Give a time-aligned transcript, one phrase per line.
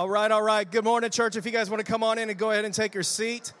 [0.00, 0.68] All right, all right.
[0.68, 1.36] Good morning, church.
[1.36, 3.52] If you guys want to come on in and go ahead and take your seat,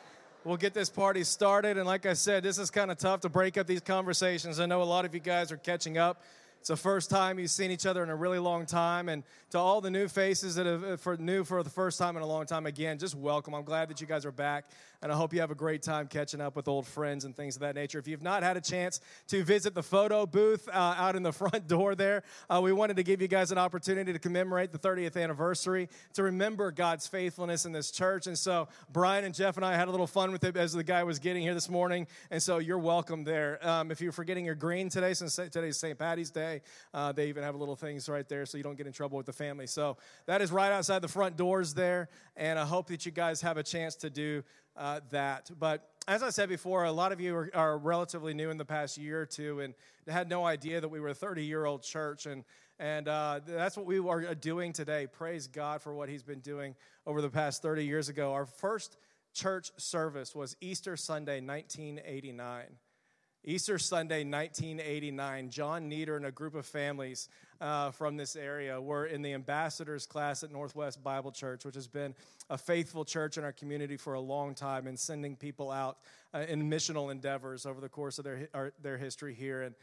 [0.42, 1.76] we'll get this party started.
[1.76, 4.58] And like I said, this is kind of tough to break up these conversations.
[4.58, 6.22] I know a lot of you guys are catching up.
[6.58, 9.10] It's the first time you've seen each other in a really long time.
[9.10, 12.16] And to all the new faces that have uh, for new for the first time
[12.16, 13.52] in a long time, again, just welcome.
[13.52, 14.64] I'm glad that you guys are back.
[15.02, 17.56] And I hope you have a great time catching up with old friends and things
[17.56, 17.98] of that nature.
[17.98, 21.32] If you've not had a chance to visit the photo booth uh, out in the
[21.40, 24.78] front door there, uh, we wanted to give you guys an opportunity to commemorate the
[24.78, 28.26] 30th anniversary, to remember God's faithfulness in this church.
[28.26, 30.84] And so Brian and Jeff and I had a little fun with it as the
[30.84, 32.06] guy was getting here this morning.
[32.30, 33.58] And so you're welcome there.
[33.66, 35.98] Um, if you're forgetting your green today, since today's St.
[35.98, 36.60] Patty's Day,
[36.92, 39.26] uh, they even have little things right there so you don't get in trouble with
[39.26, 39.66] the family.
[39.66, 39.96] So
[40.26, 42.10] that is right outside the front doors there.
[42.36, 44.42] And I hope that you guys have a chance to do
[44.76, 45.50] uh, that.
[45.58, 48.64] But as I said before, a lot of you are, are, relatively new in the
[48.64, 49.74] past year or two and
[50.08, 52.26] had no idea that we were a 30 year old church.
[52.26, 52.44] And,
[52.78, 55.06] and uh, that's what we are doing today.
[55.06, 56.74] Praise God for what He's been doing
[57.06, 58.32] over the past 30 years ago.
[58.32, 58.96] Our first
[59.34, 62.66] church service was Easter Sunday, 1989.
[63.44, 67.28] Easter Sunday, 1989, John Nieder and a group of families
[67.60, 71.86] uh, from this area We're in the ambassadors class at Northwest Bible Church, which has
[71.86, 72.14] been
[72.48, 75.98] a faithful church in our community for a long time and sending people out
[76.34, 79.62] uh, in missional endeavors over the course of their, our, their history here.
[79.62, 79.74] And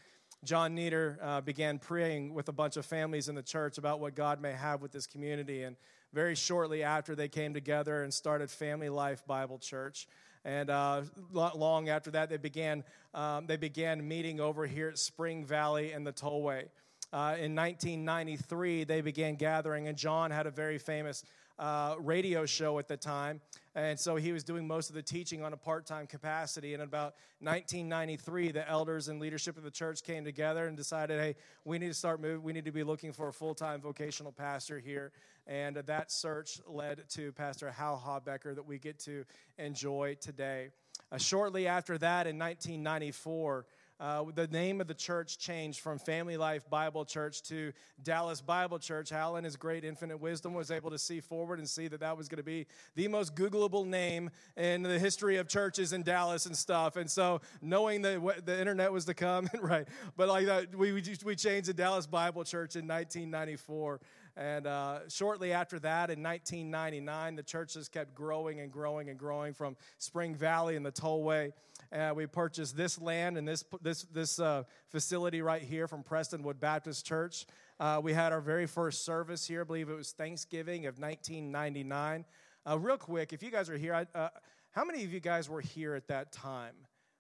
[0.44, 4.16] John Nieder uh, began praying with a bunch of families in the church about what
[4.16, 5.64] God may have with this community.
[5.64, 5.76] And
[6.14, 10.08] very shortly after, they came together and started Family Life Bible Church.
[10.46, 11.02] And uh,
[11.34, 16.08] long after that, they began, um, they began meeting over here at Spring Valley and
[16.08, 16.68] the Tollway.
[17.14, 21.24] Uh, in 1993, they began gathering, and John had a very famous
[21.60, 23.42] uh, radio show at the time.
[23.76, 26.74] And so he was doing most of the teaching on a part time capacity.
[26.74, 31.36] And about 1993, the elders and leadership of the church came together and decided, hey,
[31.64, 32.44] we need to start moving.
[32.44, 35.12] We need to be looking for a full time vocational pastor here.
[35.46, 39.24] And that search led to Pastor Hal Habecker that we get to
[39.58, 40.70] enjoy today.
[41.12, 43.66] Uh, shortly after that, in 1994,
[44.00, 48.78] uh, the name of the church changed from Family Life Bible Church to Dallas Bible
[48.78, 49.10] Church.
[49.10, 52.16] Hal, in his great infinite wisdom, was able to see forward and see that that
[52.16, 56.46] was going to be the most Googleable name in the history of churches in Dallas
[56.46, 56.96] and stuff.
[56.96, 59.88] And so, knowing that the internet was to come, right?
[60.16, 60.92] But like that, we
[61.26, 64.00] we changed the Dallas Bible Church in 1994.
[64.36, 69.18] And uh, shortly after that, in 1999, the church just kept growing and growing and
[69.18, 71.54] growing from Spring Valley and the Tollway.
[71.92, 76.60] Uh, we purchased this land and this, this, this uh, facility right here from Prestonwood
[76.60, 77.46] Baptist Church.
[77.80, 79.62] Uh, we had our very first service here.
[79.62, 82.26] I believe it was Thanksgiving of 1999.
[82.70, 84.30] Uh, real quick, if you guys are here, I, uh,
[84.72, 86.74] how many of you guys were here at that time?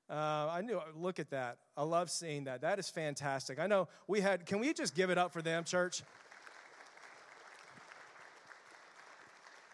[0.10, 1.58] Uh, I knew, look at that.
[1.76, 2.62] I love seeing that.
[2.62, 3.60] That is fantastic.
[3.60, 6.02] I know we had, can we just give it up for them, church?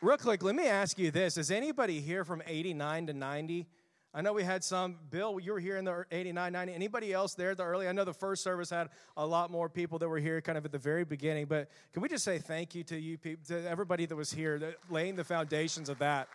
[0.01, 1.37] Real quick, let me ask you this.
[1.37, 3.67] Is anybody here from 89 to 90?
[4.15, 4.97] I know we had some.
[5.09, 6.73] Bill, you were here in the 89, 90.
[6.73, 7.87] Anybody else there at the early?
[7.87, 10.65] I know the first service had a lot more people that were here kind of
[10.65, 13.67] at the very beginning, but can we just say thank you to you people, to
[13.67, 16.27] everybody that was here, laying the foundations of that?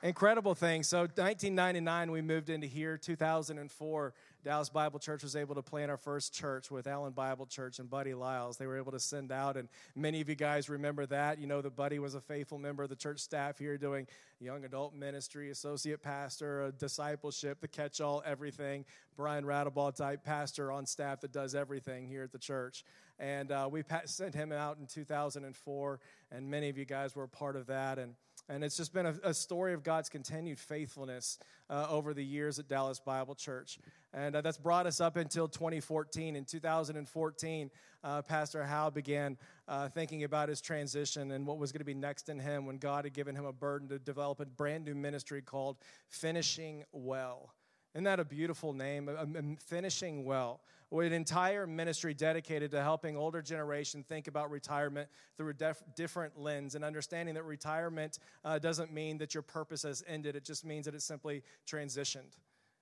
[0.00, 0.84] Incredible thing.
[0.84, 2.96] So, 1999, we moved into here.
[2.96, 4.14] 2004,
[4.44, 7.90] Dallas Bible Church was able to plant our first church with Allen Bible Church and
[7.90, 8.56] Buddy Lyles.
[8.56, 11.38] They were able to send out, and many of you guys remember that.
[11.38, 14.06] You know the Buddy was a faithful member of the church staff here doing
[14.40, 18.84] young adult ministry, associate pastor, discipleship, the catch all, everything.
[19.16, 22.84] Brian Radaball type pastor on staff that does everything here at the church.
[23.18, 26.00] And uh, we sent him out in 2004,
[26.30, 27.98] and many of you guys were a part of that.
[27.98, 28.14] And
[28.48, 31.38] and it's just been a, a story of God's continued faithfulness
[31.68, 33.78] uh, over the years at Dallas Bible Church.
[34.14, 36.34] And uh, that's brought us up until 2014.
[36.34, 37.70] In 2014,
[38.02, 41.94] uh, Pastor Hal began uh, thinking about his transition and what was going to be
[41.94, 44.94] next in him when God had given him a burden to develop a brand new
[44.94, 45.76] ministry called
[46.08, 47.52] Finishing Well.
[47.94, 49.58] Isn't that a beautiful name?
[49.66, 50.60] Finishing Well
[50.90, 55.82] with an entire ministry dedicated to helping older generation think about retirement through a def-
[55.94, 60.44] different lens and understanding that retirement uh, doesn't mean that your purpose has ended it
[60.44, 62.36] just means that it simply transitioned.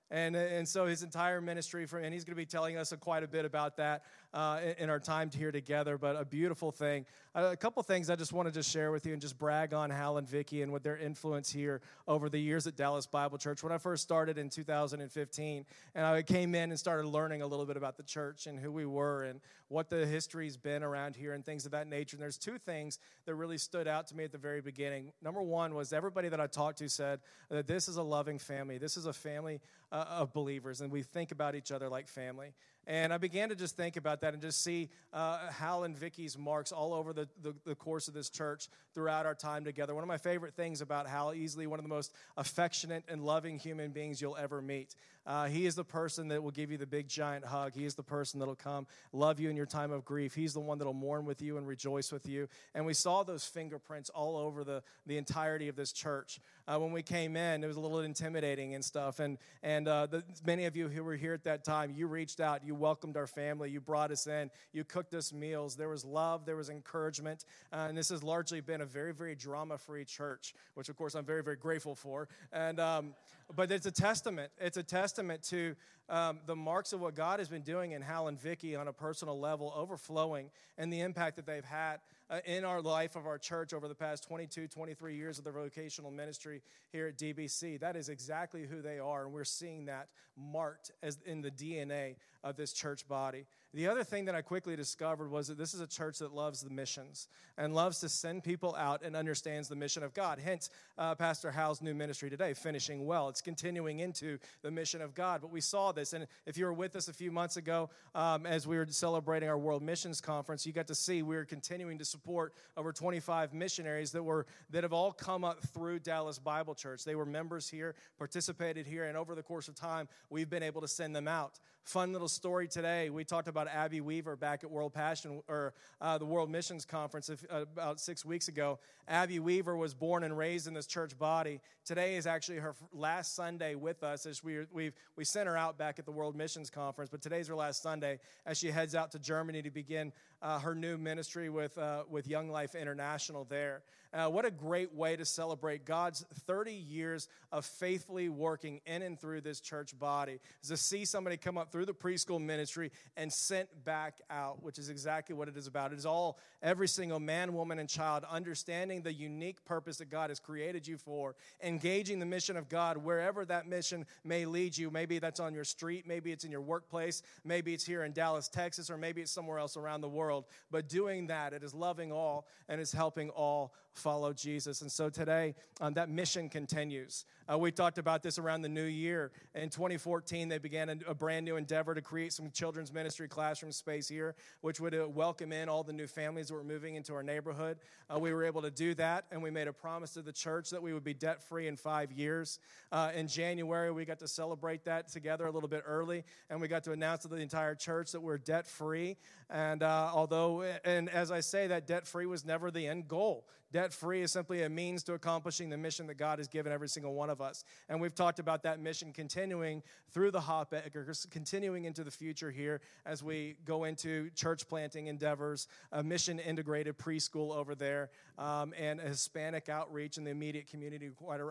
[0.09, 3.23] And, and so his entire ministry, from, and he's going to be telling us quite
[3.23, 7.05] a bit about that uh, in our time here together, but a beautiful thing.
[7.33, 9.89] Uh, a couple things I just wanted to share with you and just brag on
[9.89, 13.63] Hal and Vicky and what their influence here over the years at Dallas Bible Church.
[13.63, 15.65] When I first started in 2015,
[15.95, 18.71] and I came in and started learning a little bit about the church and who
[18.71, 19.39] we were and
[19.69, 22.15] what the history's been around here and things of that nature.
[22.15, 25.11] And there's two things that really stood out to me at the very beginning.
[25.21, 27.19] Number one was everybody that I talked to said
[27.49, 28.77] that this is a loving family.
[28.77, 32.53] This is a family uh, of believers, and we think about each other like family.
[32.87, 36.37] And I began to just think about that and just see uh, Hal and Vicky's
[36.37, 39.93] marks all over the, the, the, course of this church throughout our time together.
[39.93, 43.59] One of my favorite things about Hal, easily one of the most affectionate and loving
[43.59, 44.95] human beings you'll ever meet.
[45.25, 47.73] Uh, he is the person that will give you the big giant hug.
[47.75, 50.33] He is the person that'll come love you in your time of grief.
[50.33, 52.47] He's the one that'll mourn with you and rejoice with you.
[52.73, 56.39] And we saw those fingerprints all over the, the entirety of this church.
[56.67, 59.19] Uh, when we came in, it was a little intimidating and stuff.
[59.19, 62.41] And, and uh, the, many of you who were here at that time, you reached
[62.41, 65.75] out, you welcomed our family, you brought us in, you cooked us meals.
[65.75, 67.45] There was love, there was encouragement.
[67.71, 71.15] Uh, and this has largely been a very, very drama free church, which of course
[71.15, 72.27] I'm very, very grateful for.
[72.51, 73.15] And, um,
[73.55, 74.51] but it's a testament.
[74.59, 75.75] It's a testament to
[76.09, 78.93] um, the marks of what God has been doing in Hal and Vicky on a
[78.93, 81.99] personal level, overflowing, and the impact that they've had
[82.29, 85.51] Uh, in our life of our church over the past 22, 23 years of the
[85.51, 87.79] vocational ministry here at DBC.
[87.79, 92.15] That is exactly who they are, and we're seeing that marked as in the DNA
[92.47, 93.45] of this church body.
[93.73, 96.61] The other thing that I quickly discovered was that this is a church that loves
[96.61, 97.27] the missions
[97.57, 100.39] and loves to send people out and understands the mission of God.
[100.39, 103.29] Hence, uh, Pastor Hal's new ministry today, Finishing Well.
[103.29, 105.41] It's continuing into the mission of God.
[105.41, 108.45] But we saw this, and if you were with us a few months ago um,
[108.45, 111.97] as we were celebrating our World Missions Conference, you got to see we were continuing
[111.97, 116.73] to support over 25 missionaries that were that have all come up through Dallas Bible
[116.73, 117.03] Church.
[117.03, 120.81] They were members here, participated here, and over the course of time, we've been able
[120.81, 121.59] to send them out.
[121.87, 123.09] Fun little story today.
[123.09, 127.29] We talked about Abby Weaver back at World Passion or uh, the World Missions Conference
[127.29, 128.79] if, uh, about six weeks ago.
[129.07, 131.61] Abby Weaver was born and raised in this church body.
[131.85, 135.77] Today is actually her last Sunday with us as we we we sent her out
[135.77, 139.13] back at the World Missions Conference, but today's her last Sunday as she heads out
[139.13, 140.11] to Germany to begin
[140.41, 143.81] uh, her new ministry with uh, with Young Life International there.
[144.13, 149.19] Uh, what a great way to celebrate God's 30 years of faithfully working in and
[149.19, 150.39] through this church body.
[150.63, 154.79] Is to see somebody come up through the preschool ministry and sent back out, which
[154.79, 155.91] is exactly what it is about.
[155.91, 160.29] It is all every single man, woman, and child understanding the unique purpose that God
[160.29, 164.89] has created you for, engaging the mission of God wherever that mission may lead you.
[164.89, 168.47] Maybe that's on your street, maybe it's in your workplace, maybe it's here in Dallas,
[168.47, 170.26] Texas, or maybe it's somewhere else around the world.
[170.71, 174.81] But doing that, it is loving all and is helping all follow Jesus.
[174.81, 177.25] And so today, um, that mission continues.
[177.51, 179.31] Uh, we talked about this around the new year.
[179.55, 183.71] In 2014, they began a, a, brand new endeavor to create some children's ministry classroom
[183.71, 187.13] space here, which would uh, welcome in all the new families that were moving into
[187.13, 187.77] our neighborhood.
[188.13, 190.69] Uh, we were able to do that, and we made a promise to the church
[190.69, 192.59] that we would be debt free in five years.
[192.91, 196.67] Uh, in January, we got to celebrate that together a little bit early, and we
[196.67, 199.17] got to announce to the entire church that we're debt free.
[199.49, 203.47] And uh, although, and as I say, that debt free was never the end goal.
[203.71, 206.89] Debt free is simply a means to accomplishing the mission that God has given every
[206.89, 207.63] single one of us.
[207.87, 212.81] And we've talked about that mission continuing through the Habeckers, continuing into the future here
[213.05, 218.09] as we go into church planting endeavors, a mission integrated preschool over there,
[218.39, 221.41] um, and Hispanic outreach in the immediate community quite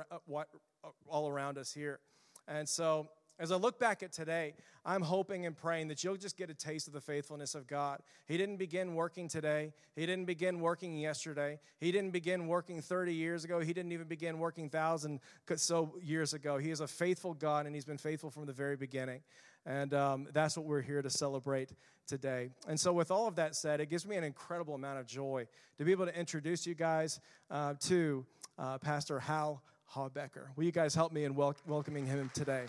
[1.08, 2.00] all around us here.
[2.48, 3.08] And so
[3.38, 4.54] as I look back at today,
[4.84, 8.00] I'm hoping and praying that you'll just get a taste of the faithfulness of God.
[8.26, 9.72] He didn't begin working today.
[9.94, 11.58] He didn't begin working yesterday.
[11.78, 13.60] He didn't begin working 30 years ago.
[13.60, 15.20] He didn't even begin working thousand
[15.56, 16.56] so years ago.
[16.56, 19.20] He is a faithful God, and He's been faithful from the very beginning.
[19.66, 21.72] And um, that's what we're here to celebrate
[22.06, 22.50] today.
[22.68, 25.46] And so, with all of that said, it gives me an incredible amount of joy
[25.78, 28.24] to be able to introduce you guys uh, to
[28.58, 29.62] uh, Pastor Hal
[29.92, 30.46] Habecker.
[30.56, 32.66] Will you guys help me in wel- welcoming him today?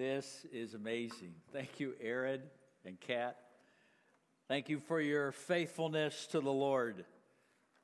[0.00, 1.34] This is amazing.
[1.52, 2.40] Thank you, Aaron
[2.86, 3.36] and Kat.
[4.48, 7.04] Thank you for your faithfulness to the Lord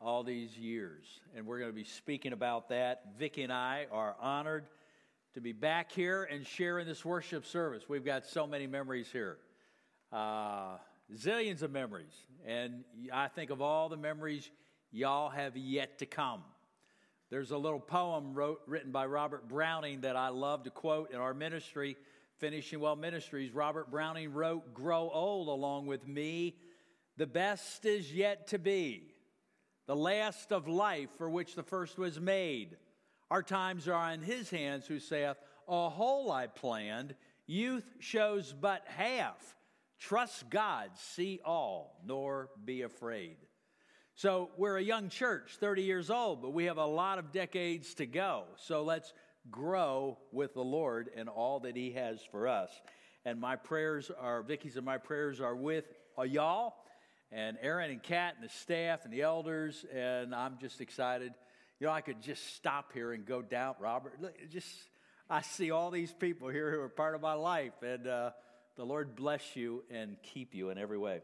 [0.00, 1.04] all these years.
[1.36, 3.02] And we're going to be speaking about that.
[3.18, 4.64] Vicki and I are honored
[5.36, 7.86] to be back here and share in this worship service.
[7.90, 9.36] We've got so many memories here.
[10.10, 10.78] Uh,
[11.14, 12.14] zillions of memories.
[12.46, 14.50] And I think of all the memories
[14.92, 16.40] y'all have yet to come.
[17.28, 21.18] There's a little poem wrote, written by Robert Browning that I love to quote in
[21.18, 21.98] our ministry,
[22.38, 23.52] Finishing Well Ministries.
[23.52, 26.56] Robert Browning wrote, Grow old along with me.
[27.18, 29.12] The best is yet to be,
[29.86, 32.78] the last of life for which the first was made.
[33.30, 35.36] Our times are in his hands, who saith,
[35.68, 37.14] A whole I planned.
[37.46, 39.56] Youth shows but half.
[39.98, 43.36] Trust God, see all, nor be afraid.
[44.14, 47.94] So we're a young church, 30 years old, but we have a lot of decades
[47.94, 48.44] to go.
[48.56, 49.12] So let's
[49.50, 52.70] grow with the Lord and all that He has for us.
[53.24, 55.84] And my prayers are, Vicky's and my prayers are with
[56.18, 56.74] uh, y'all
[57.32, 59.84] and Aaron and Kat and the staff and the elders.
[59.92, 61.32] And I'm just excited.
[61.78, 64.18] You know, I could just stop here and go down, Robert.
[64.50, 64.66] Just,
[65.28, 67.74] I see all these people here who are part of my life.
[67.82, 68.30] And uh,
[68.76, 71.20] the Lord bless you and keep you in every way.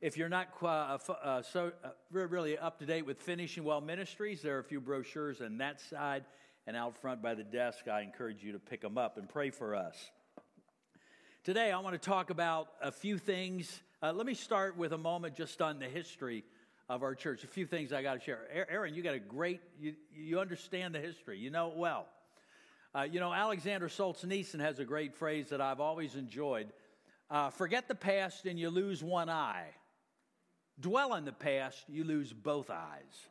[0.00, 4.42] If you're not uh, uh, so uh, really up to date with Finishing Well Ministries,
[4.42, 6.24] there are a few brochures on that side
[6.66, 7.86] and out front by the desk.
[7.86, 9.94] I encourage you to pick them up and pray for us.
[11.44, 13.80] Today, I want to talk about a few things.
[14.02, 16.42] Uh, let me start with a moment just on the history
[16.92, 17.42] of our church.
[17.42, 18.40] A few things I got to share.
[18.70, 22.06] Aaron, you got a great, you, you understand the history, you know it well.
[22.94, 26.68] Uh, you know, Alexander Solzhenitsyn has a great phrase that I've always enjoyed
[27.30, 29.68] uh, forget the past and you lose one eye.
[30.78, 33.26] Dwell on the past, you lose both eyes.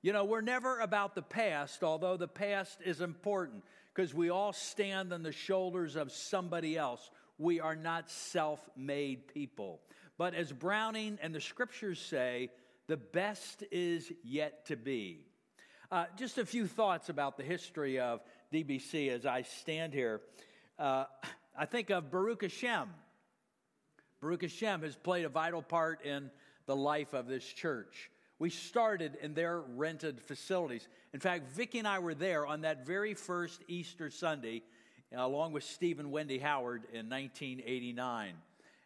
[0.00, 4.54] You know, we're never about the past, although the past is important because we all
[4.54, 7.10] stand on the shoulders of somebody else.
[7.36, 9.80] We are not self made people.
[10.18, 12.50] But as Browning and the scriptures say,
[12.86, 15.20] the best is yet to be.
[15.90, 18.20] Uh, just a few thoughts about the history of
[18.52, 20.20] DBC as I stand here.
[20.78, 21.04] Uh,
[21.58, 22.88] I think of Baruch Hashem.
[24.20, 26.30] Baruch Hashem has played a vital part in
[26.66, 28.10] the life of this church.
[28.38, 30.86] We started in their rented facilities.
[31.14, 34.62] In fact, Vicki and I were there on that very first Easter Sunday,
[35.14, 38.34] along with Steve and Wendy Howard in 1989.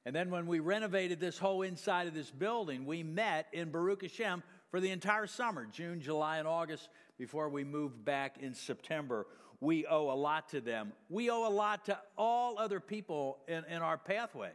[0.06, 4.02] And then when we renovated this whole inside of this building, we met in Baruch
[4.02, 6.88] Hashem for the entire summer, June, July, and August,
[7.18, 9.26] before we moved back in September.
[9.60, 10.92] We owe a lot to them.
[11.10, 14.52] We owe a lot to all other people in, in our pathway.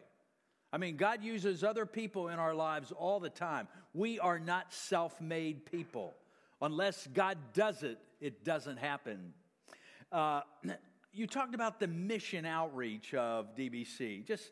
[0.73, 3.67] I mean, God uses other people in our lives all the time.
[3.93, 6.15] We are not self made people.
[6.61, 9.33] Unless God does it, it doesn't happen.
[10.11, 10.41] Uh,
[11.15, 14.25] you talked about the mission outreach of DBC.
[14.25, 14.51] Just,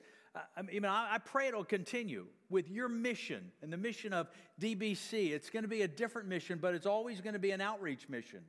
[0.56, 4.28] I mean, I pray it'll continue with your mission and the mission of
[4.62, 5.32] DBC.
[5.32, 8.08] It's going to be a different mission, but it's always going to be an outreach
[8.08, 8.40] mission.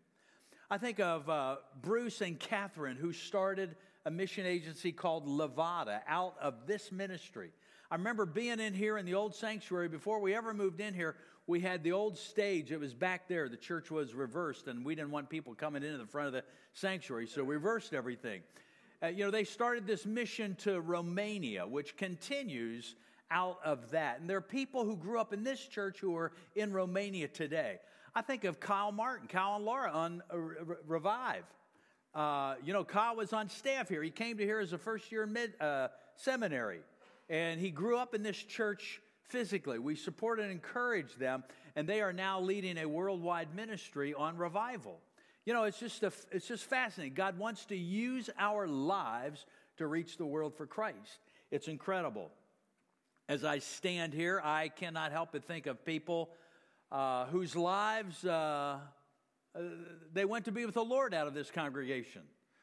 [0.70, 6.36] I think of uh, Bruce and Catherine, who started a mission agency called Levada out
[6.40, 7.50] of this ministry.
[7.94, 11.14] I remember being in here in the old sanctuary before we ever moved in here.
[11.46, 12.72] We had the old stage.
[12.72, 13.48] It was back there.
[13.48, 16.42] The church was reversed, and we didn't want people coming into the front of the
[16.72, 18.42] sanctuary, so we reversed everything.
[19.00, 22.96] Uh, you know, they started this mission to Romania, which continues
[23.30, 24.18] out of that.
[24.18, 27.78] And there are people who grew up in this church who are in Romania today.
[28.12, 30.36] I think of Kyle Martin, Kyle and Laura on uh,
[30.88, 31.44] Revive.
[32.12, 34.02] Uh, you know, Kyle was on staff here.
[34.02, 36.80] He came to here as a first year mid uh, seminary
[37.28, 39.78] and he grew up in this church physically.
[39.78, 41.44] We support and encourage them,
[41.76, 45.00] and they are now leading a worldwide ministry on revival.
[45.46, 47.14] You know, it's just, a, it's just fascinating.
[47.14, 49.44] God wants to use our lives
[49.76, 51.20] to reach the world for Christ.
[51.50, 52.30] It's incredible.
[53.28, 56.30] As I stand here, I cannot help but think of people
[56.92, 58.78] uh, whose lives uh,
[59.54, 59.60] uh,
[60.12, 62.22] they went to be with the Lord out of this congregation.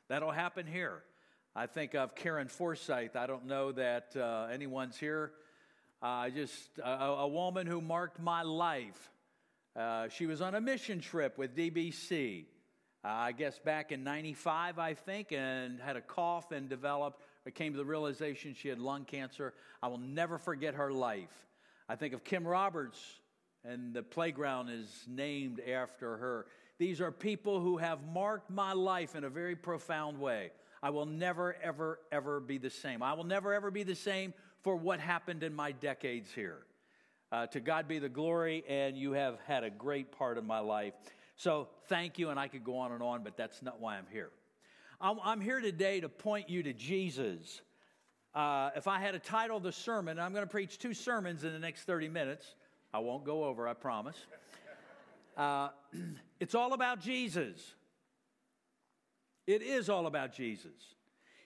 [0.10, 1.04] That'll happen here.
[1.54, 3.18] I think of Karen Forsyth.
[3.18, 5.34] I don't know that uh, anyone's here.
[6.02, 9.12] Uh, just a, a, woman who marked my life.
[9.76, 12.46] Uh, she was on a mission trip with DBC,
[13.04, 17.52] uh, I guess back in 95, I think, and had a cough and developed, or
[17.52, 19.54] came to the realization she had lung cancer.
[19.84, 21.48] I will never forget her life.
[21.90, 22.98] I think of Kim Roberts,
[23.66, 26.46] and the playground is named after her.
[26.80, 30.52] These are people who have marked my life in a very profound way.
[30.84, 33.04] I will never, ever, ever be the same.
[33.04, 36.60] I will never, ever be the same for what happened in my decades here.
[37.32, 40.60] Uh, to God be the glory, and you have had a great part of my
[40.60, 40.94] life.
[41.36, 44.08] So thank you, and I could go on and on, but that's not why I'm
[44.12, 44.32] here.
[45.00, 47.62] I'm, I'm here today to point you to Jesus.
[48.36, 51.44] Uh, if I had a title of the sermon, I'm going to preach two sermons
[51.44, 52.56] in the next 30 minutes.
[52.94, 54.18] I won't go over, I promise.
[55.38, 55.70] Uh,
[56.40, 57.76] it's all about Jesus.
[59.52, 60.72] It is all about Jesus.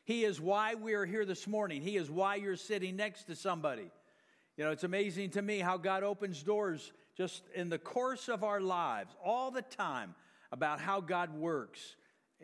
[0.03, 1.81] He is why we are here this morning.
[1.81, 3.89] He is why you're sitting next to somebody.
[4.57, 8.43] You know, it's amazing to me how God opens doors just in the course of
[8.43, 10.13] our lives, all the time,
[10.51, 11.95] about how God works.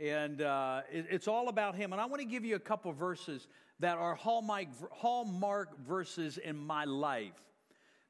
[0.02, 1.94] And uh, it, it's all about Him.
[1.94, 3.48] And I want to give you a couple verses
[3.82, 7.40] that are hallmark, hallmark verses in my life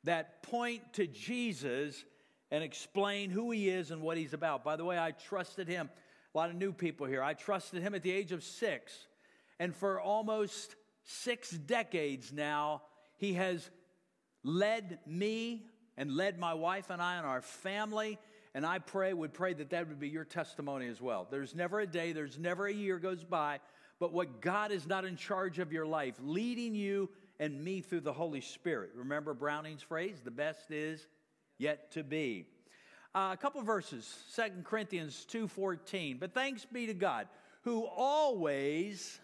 [0.05, 2.05] that point to Jesus
[2.49, 4.63] and explain who He is and what He's about.
[4.63, 5.89] By the way, I trusted Him
[6.33, 7.21] a lot of new people here.
[7.21, 9.07] I trusted him at the age of six.
[9.59, 12.83] And for almost six decades now,
[13.17, 13.69] he has
[14.43, 15.65] led me
[15.97, 18.17] and led my wife and I and our family.
[18.53, 21.27] And I pray, would pray that that would be your testimony as well.
[21.29, 23.59] There's never a day, there's never a year goes by,
[23.99, 27.09] but what God is not in charge of your life, leading you
[27.39, 28.91] and me through the Holy Spirit.
[28.95, 31.07] Remember Browning's phrase, the best is
[31.57, 32.45] yet to be.
[33.13, 36.19] Uh, a couple verses, 2 Corinthians 2.14.
[36.19, 37.27] But thanks be to God,
[37.63, 39.19] who always,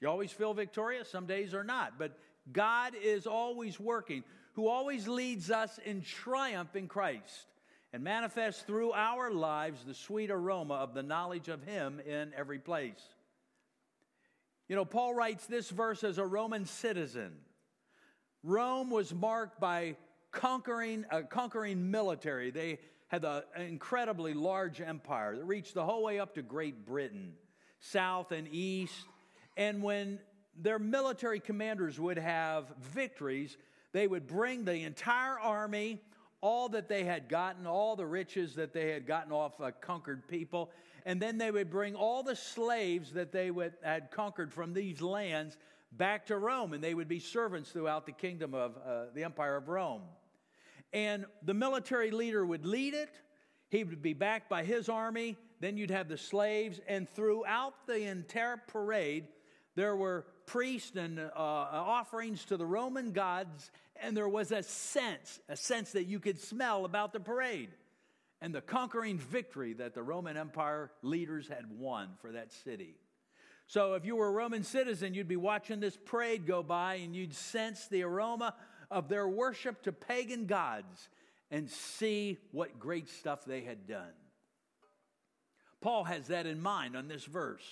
[0.00, 2.16] you always feel victorious, some days are not, but
[2.52, 4.22] God is always working,
[4.54, 7.46] who always leads us in triumph in Christ
[7.92, 12.58] and manifests through our lives the sweet aroma of the knowledge of Him in every
[12.58, 13.02] place.
[14.68, 17.32] You know, Paul writes this verse as a Roman citizen.
[18.44, 19.96] Rome was marked by
[20.32, 22.50] conquering a conquering military.
[22.50, 27.34] They had an incredibly large empire that reached the whole way up to Great Britain,
[27.78, 29.04] south and east.
[29.56, 30.18] And when
[30.56, 33.56] their military commanders would have victories,
[33.92, 36.00] they would bring the entire army,
[36.40, 40.26] all that they had gotten, all the riches that they had gotten off uh, conquered
[40.26, 40.70] people,
[41.04, 45.02] and then they would bring all the slaves that they would, had conquered from these
[45.02, 45.56] lands
[45.92, 49.56] back to Rome, and they would be servants throughout the kingdom of uh, the empire
[49.56, 50.02] of Rome.
[50.92, 53.10] And the military leader would lead it,
[53.70, 58.02] he would be backed by his army, then you'd have the slaves, and throughout the
[58.02, 59.28] entire parade,
[59.74, 65.40] there were priests and uh, offerings to the Roman gods, and there was a sense,
[65.48, 67.70] a sense that you could smell about the parade
[68.42, 72.96] and the conquering victory that the Roman Empire leaders had won for that city.
[73.68, 77.14] So, if you were a Roman citizen, you'd be watching this parade go by and
[77.14, 78.54] you'd sense the aroma
[78.92, 81.08] of their worship to pagan gods
[81.50, 84.12] and see what great stuff they had done.
[85.80, 87.64] Paul has that in mind on this verse.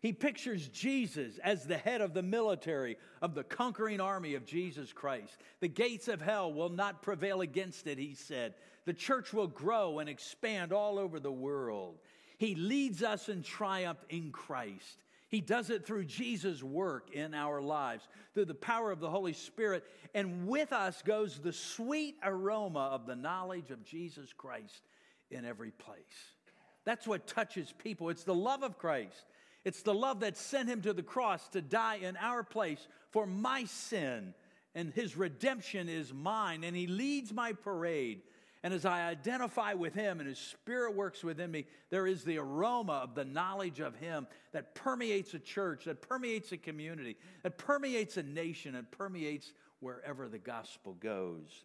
[0.00, 4.92] He pictures Jesus as the head of the military of the conquering army of Jesus
[4.92, 5.38] Christ.
[5.60, 8.54] The gates of hell will not prevail against it, he said.
[8.84, 11.98] The church will grow and expand all over the world.
[12.36, 15.03] He leads us in triumph in Christ.
[15.34, 19.32] He does it through Jesus' work in our lives, through the power of the Holy
[19.32, 19.84] Spirit.
[20.14, 24.82] And with us goes the sweet aroma of the knowledge of Jesus Christ
[25.30, 25.96] in every place.
[26.84, 28.10] That's what touches people.
[28.10, 29.24] It's the love of Christ
[29.64, 33.26] it's the love that sent him to the cross to die in our place for
[33.26, 34.34] my sin.
[34.74, 36.64] And his redemption is mine.
[36.64, 38.20] And he leads my parade.
[38.64, 42.38] And as I identify with him and his spirit works within me, there is the
[42.38, 47.58] aroma of the knowledge of him that permeates a church, that permeates a community, that
[47.58, 51.64] permeates a nation, and permeates wherever the gospel goes.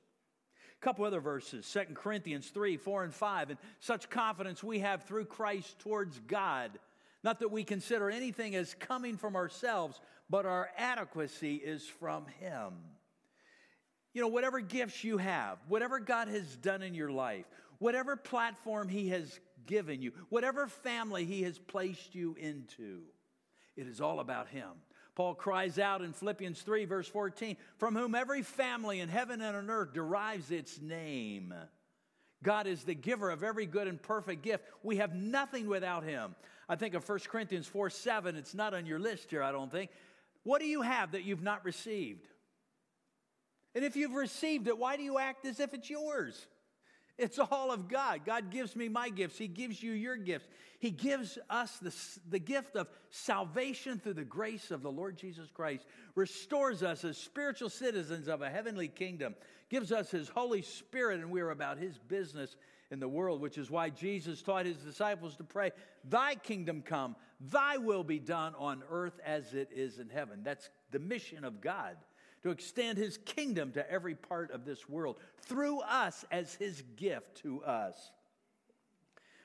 [0.80, 3.50] A couple other verses, 2 Corinthians 3, 4, and 5.
[3.50, 6.78] And such confidence we have through Christ towards God
[7.24, 12.74] not that we consider anything as coming from ourselves, but our adequacy is from Him.
[14.14, 17.46] You know, whatever gifts you have, whatever God has done in your life,
[17.78, 23.02] whatever platform He has given you, whatever family He has placed you into,
[23.76, 24.70] it is all about Him.
[25.16, 29.56] Paul cries out in Philippians 3, verse 14, from whom every family in heaven and
[29.56, 31.54] on earth derives its name.
[32.42, 34.64] God is the giver of every good and perfect gift.
[34.82, 36.36] We have nothing without Him.
[36.70, 38.36] I think of 1 Corinthians 4 7.
[38.36, 39.92] It's not on your list here, I don't think.
[40.44, 42.28] What do you have that you've not received?
[43.76, 46.48] And if you've received it, why do you act as if it's yours?
[47.18, 48.22] It's all of God.
[48.26, 49.38] God gives me my gifts.
[49.38, 50.48] He gives you your gifts.
[50.80, 51.94] He gives us the,
[52.30, 57.18] the gift of salvation through the grace of the Lord Jesus Christ, restores us as
[57.18, 59.36] spiritual citizens of a heavenly kingdom,
[59.70, 62.56] gives us His Holy Spirit, and we are about His business
[62.92, 65.72] in the world, which is why Jesus taught his disciples to pray,
[66.04, 70.42] Thy kingdom come, Thy will be done on earth as it is in heaven.
[70.44, 71.98] That's the mission of God,
[72.44, 77.42] to extend his kingdom to every part of this world through us as his gift
[77.44, 78.12] to us.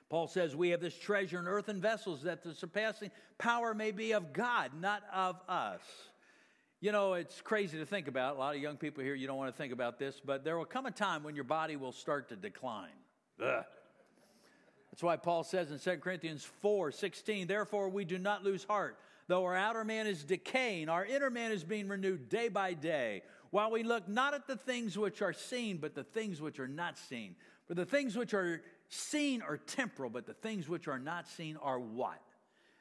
[0.08, 4.12] Paul says we have this treasure in earthen vessels that the surpassing power may be
[4.12, 5.80] of God, not of us.
[6.80, 8.36] You know, it's crazy to think about.
[8.36, 10.58] A lot of young people here, you don't want to think about this, but there
[10.58, 12.90] will come a time when your body will start to decline.
[13.42, 13.64] Ugh.
[14.92, 18.96] That's why Paul says in 2 Corinthians 4 16, therefore we do not lose heart.
[19.26, 23.22] Though our outer man is decaying, our inner man is being renewed day by day,
[23.50, 26.68] while we look not at the things which are seen, but the things which are
[26.68, 27.36] not seen.
[27.66, 31.56] For the things which are seen are temporal, but the things which are not seen
[31.56, 32.20] are what?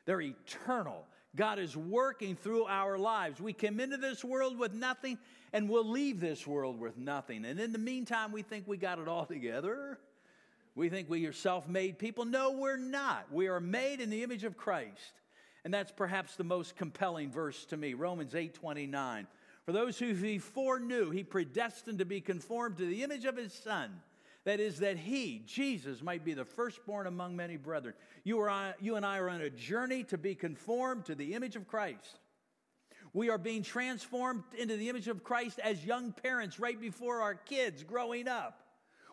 [0.06, 1.06] They're eternal.
[1.36, 3.40] God is working through our lives.
[3.40, 5.18] We come into this world with nothing,
[5.54, 7.46] and we'll leave this world with nothing.
[7.46, 9.98] And in the meantime, we think we got it all together.
[10.76, 12.26] We think we are self made people.
[12.26, 13.32] No, we're not.
[13.32, 15.14] We are made in the image of Christ.
[15.66, 19.28] And that's perhaps the most compelling verse to me Romans 8 29.
[19.66, 23.54] For those who he foreknew, he predestined to be conformed to the image of his
[23.54, 24.02] Son.
[24.46, 27.94] That is, that he, Jesus, might be the firstborn among many brethren.
[28.26, 31.56] You, are, you and I are on a journey to be conformed to the image
[31.56, 32.20] of Christ.
[33.14, 37.36] We are being transformed into the image of Christ as young parents right before our
[37.36, 38.63] kids growing up.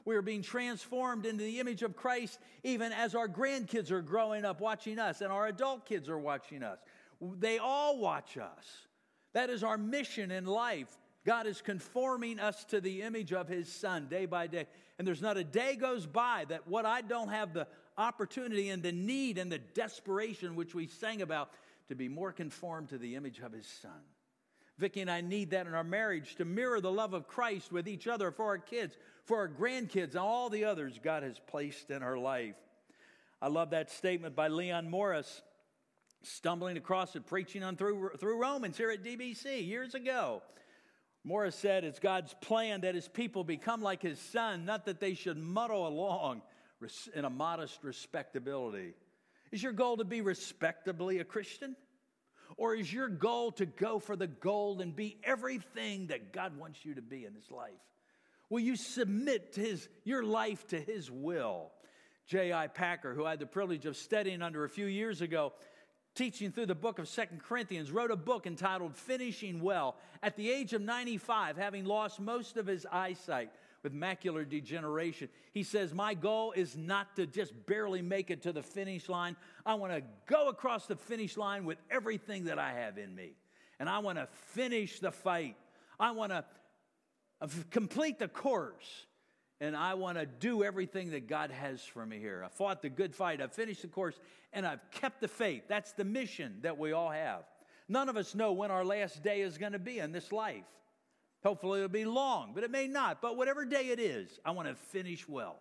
[0.04, 4.44] We are being transformed into the image of Christ even as our grandkids are growing
[4.44, 6.78] up watching us and our adult kids are watching us.
[7.20, 8.86] They all watch us.
[9.32, 10.88] That is our mission in life.
[11.24, 14.66] God is conforming us to the image of His Son day by day.
[14.98, 17.66] And there's not a day goes by that what I don't have the
[17.98, 21.50] opportunity and the need and the desperation which we sang about
[21.88, 24.00] to be more conformed to the image of His Son.
[24.80, 27.86] Vicki and I need that in our marriage to mirror the love of Christ with
[27.86, 31.90] each other for our kids, for our grandkids, and all the others God has placed
[31.90, 32.56] in our life.
[33.42, 35.42] I love that statement by Leon Morris
[36.22, 40.42] stumbling across it, preaching on through, through Romans here at DBC years ago.
[41.24, 45.14] Morris said, It's God's plan that his people become like his son, not that they
[45.14, 46.42] should muddle along
[47.14, 48.94] in a modest respectability.
[49.52, 51.76] Is your goal to be respectably a Christian?
[52.60, 56.84] Or is your goal to go for the gold and be everything that God wants
[56.84, 57.72] you to be in this life?
[58.50, 61.70] Will you submit his, your life to his will?
[62.26, 62.66] J.I.
[62.66, 65.54] Packer, who I had the privilege of studying under a few years ago,
[66.14, 69.96] teaching through the book of Second Corinthians, wrote a book entitled Finishing Well.
[70.22, 73.50] At the age of 95, having lost most of his eyesight
[73.82, 78.52] with macular degeneration, he says, My goal is not to just barely make it to
[78.52, 79.36] the finish line.
[79.64, 83.32] I want to go across the finish line with everything that I have in me.
[83.78, 85.56] And I want to finish the fight.
[85.98, 86.44] I want to
[87.40, 89.06] uh, complete the course
[89.60, 92.42] and I want to do everything that God has for me here.
[92.44, 94.18] I fought the good fight, I've finished the course,
[94.52, 95.64] and I've kept the faith.
[95.68, 97.44] That's the mission that we all have.
[97.88, 100.64] None of us know when our last day is going to be in this life.
[101.42, 103.22] Hopefully, it'll be long, but it may not.
[103.22, 105.56] But whatever day it is, I want to finish well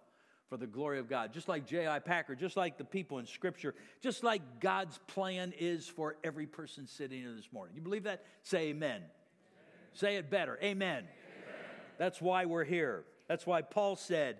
[0.49, 1.31] for the glory of God.
[1.31, 1.99] Just like J.I.
[1.99, 6.87] Packer, just like the people in Scripture, just like God's plan is for every person
[6.87, 7.75] sitting here this morning.
[7.75, 8.25] You believe that?
[8.43, 8.97] Say amen.
[8.97, 9.09] amen.
[9.93, 10.57] Say it better.
[10.61, 10.97] Amen.
[10.97, 11.07] amen.
[11.97, 13.05] That's why we're here.
[13.27, 14.37] That's why Paul said,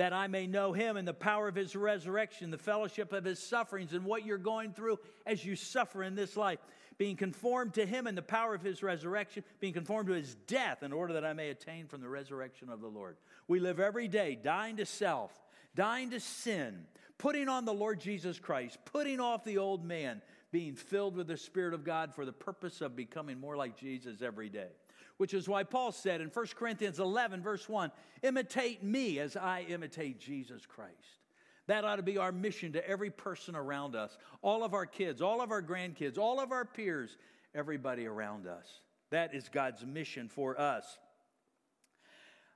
[0.00, 3.38] that I may know him and the power of his resurrection, the fellowship of his
[3.38, 6.58] sufferings, and what you're going through as you suffer in this life.
[7.00, 10.82] Being conformed to him and the power of his resurrection, being conformed to his death,
[10.82, 13.16] in order that I may attain from the resurrection of the Lord.
[13.48, 15.32] We live every day dying to self,
[15.74, 16.84] dying to sin,
[17.16, 20.20] putting on the Lord Jesus Christ, putting off the old man,
[20.52, 24.20] being filled with the Spirit of God for the purpose of becoming more like Jesus
[24.20, 24.68] every day
[25.16, 29.66] which is why Paul said in 1 Corinthians 11, verse 1, imitate me as I
[29.68, 31.20] imitate Jesus Christ.
[31.66, 35.22] That ought to be our mission to every person around us, all of our kids,
[35.22, 37.16] all of our grandkids, all of our peers,
[37.54, 38.66] everybody around us.
[39.10, 40.98] That is God's mission for us.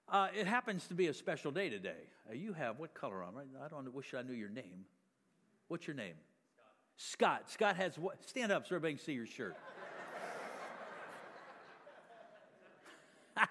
[0.08, 2.08] Uh, it happens to be a special day today.
[2.28, 3.34] Uh, you have what color on?
[3.34, 3.46] Right?
[3.64, 4.84] I don't wish I knew your name.
[5.68, 6.14] What's your name?
[6.96, 7.42] Scott.
[7.46, 8.22] Scott, Scott has what?
[8.28, 9.56] Stand up so everybody can see your shirt.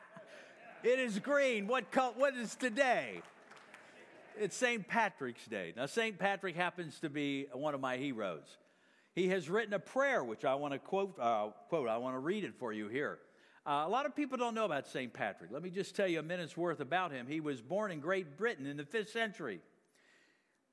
[0.84, 1.68] It is green.
[1.68, 3.22] What, color, what is today?
[4.40, 4.88] It's St.
[4.88, 5.74] Patrick's Day.
[5.76, 6.18] Now, St.
[6.18, 8.58] Patrick happens to be one of my heroes.
[9.14, 11.18] He has written a prayer, which I want to quote.
[11.20, 13.20] Uh, quote I want to read it for you here.
[13.66, 15.14] Uh, a lot of people don't know about St.
[15.14, 15.52] Patrick.
[15.52, 17.28] Let me just tell you a minute's worth about him.
[17.28, 19.62] He was born in Great Britain in the 5th century.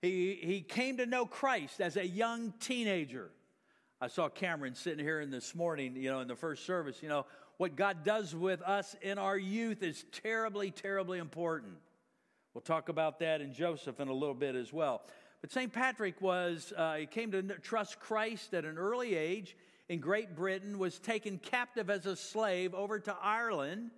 [0.03, 3.31] He, he came to know Christ as a young teenager.
[4.01, 7.03] I saw Cameron sitting here in this morning, you know, in the first service.
[7.03, 7.27] You know,
[7.59, 11.75] what God does with us in our youth is terribly, terribly important.
[12.53, 15.03] We'll talk about that in Joseph in a little bit as well.
[15.41, 15.73] But St.
[15.73, 19.57] Patrick was, uh, he came to trust Christ at an early age
[19.89, 23.93] in Great Britain, was taken captive as a slave over to Ireland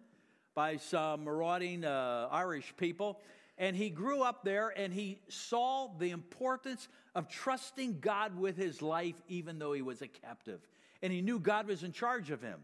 [0.54, 3.20] by some marauding uh, Irish people.
[3.56, 8.82] And he grew up there and he saw the importance of trusting God with his
[8.82, 10.60] life, even though he was a captive.
[11.00, 12.60] And he knew God was in charge of him.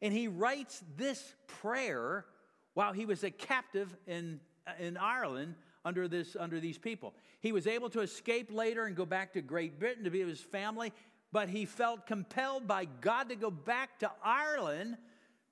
[0.00, 2.26] And he writes this prayer
[2.74, 4.40] while he was a captive in,
[4.78, 7.14] in Ireland under, this, under these people.
[7.40, 10.28] He was able to escape later and go back to Great Britain to be with
[10.28, 10.92] his family,
[11.32, 14.96] but he felt compelled by God to go back to Ireland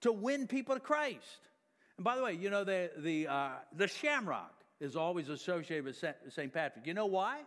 [0.03, 1.49] to win people to Christ.
[1.96, 6.03] And by the way, you know, the, the, uh, the shamrock is always associated with
[6.29, 6.53] St.
[6.53, 6.87] Patrick.
[6.87, 7.40] You know why?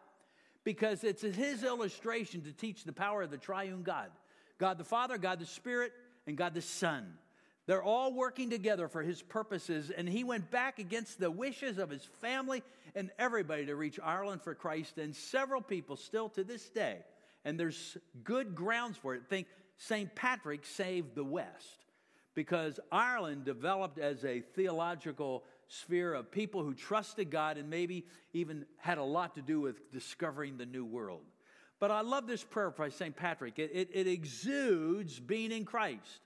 [0.63, 4.09] Because it's his illustration to teach the power of the triune God
[4.59, 5.91] God the Father, God the Spirit,
[6.27, 7.13] and God the Son.
[7.65, 11.89] They're all working together for his purposes, and he went back against the wishes of
[11.89, 12.61] his family
[12.93, 16.99] and everybody to reach Ireland for Christ, and several people still to this day.
[17.45, 19.23] And there's good grounds for it.
[19.29, 19.47] Think
[19.77, 20.13] St.
[20.13, 21.85] Patrick saved the West
[22.35, 28.65] because Ireland developed as a theological sphere of people who trusted God and maybe even
[28.77, 31.21] had a lot to do with discovering the new world.
[31.79, 33.15] But I love this prayer by St.
[33.15, 33.59] Patrick.
[33.59, 36.21] It, it, it exudes being in Christ.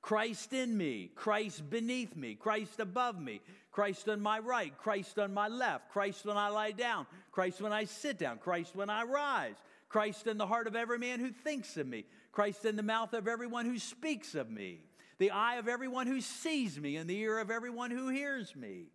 [0.00, 3.40] Christ in me, Christ beneath me, Christ above me,
[3.72, 7.72] Christ on my right, Christ on my left, Christ when I lie down, Christ when
[7.72, 9.56] I sit down, Christ when I rise,
[9.88, 13.12] Christ in the heart of every man who thinks of me, Christ in the mouth
[13.12, 14.80] of everyone who speaks of me
[15.18, 18.86] the eye of everyone who sees me, and the ear of everyone who hears me.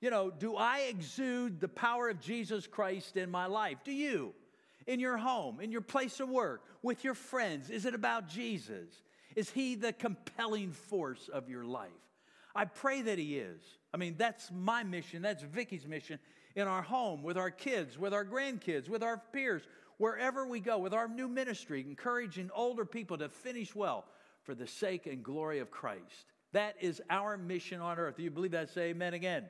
[0.00, 3.78] You know, do I exude the power of Jesus Christ in my life?
[3.84, 4.34] Do you?
[4.86, 7.70] In your home, in your place of work, with your friends?
[7.70, 8.88] Is it about Jesus?
[9.36, 11.90] Is he the compelling force of your life?
[12.54, 13.60] I pray that he is.
[13.92, 16.18] I mean, that's my mission, that's Vicky's mission
[16.54, 19.62] in our home, with our kids, with our grandkids, with our peers,
[19.98, 24.06] wherever we go, with our new ministry, encouraging older people to finish well,
[24.42, 26.32] for the sake and glory of Christ.
[26.52, 28.16] That is our mission on earth.
[28.16, 28.70] Do you believe that?
[28.70, 29.44] Say amen again.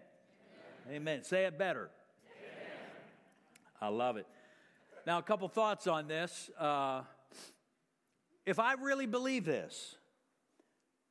[0.89, 0.97] Amen.
[0.97, 1.23] amen.
[1.23, 1.91] Say it better.
[2.43, 2.81] Amen.
[3.81, 4.27] I love it.
[5.07, 6.51] Now, a couple thoughts on this.
[6.59, 7.03] Uh,
[8.47, 9.97] if I really believe this,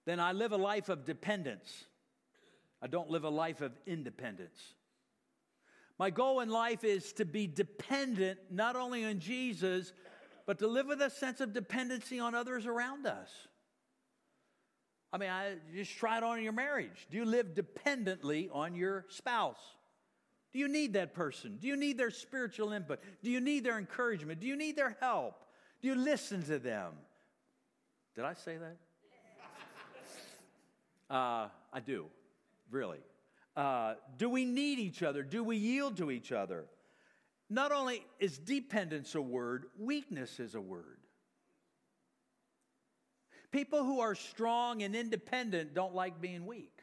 [0.05, 1.85] then I live a life of dependence.
[2.81, 4.73] I don't live a life of independence.
[5.97, 9.93] My goal in life is to be dependent not only on Jesus,
[10.45, 13.29] but to live with a sense of dependency on others around us.
[15.11, 17.07] I mean, I just try it on in your marriage.
[17.09, 19.59] Do you live dependently on your spouse?
[20.51, 21.57] Do you need that person?
[21.59, 22.99] Do you need their spiritual input?
[23.23, 24.39] Do you need their encouragement?
[24.41, 25.43] Do you need their help?
[25.81, 26.93] Do you listen to them?
[28.15, 28.77] Did I say that?
[31.07, 32.07] Uh, I do,
[32.71, 32.97] really.
[33.55, 35.21] Uh, do we need each other?
[35.21, 36.65] Do we yield to each other?
[37.47, 40.97] Not only is dependence a word, weakness is a word.
[43.51, 46.81] People who are strong and independent don't like being weak.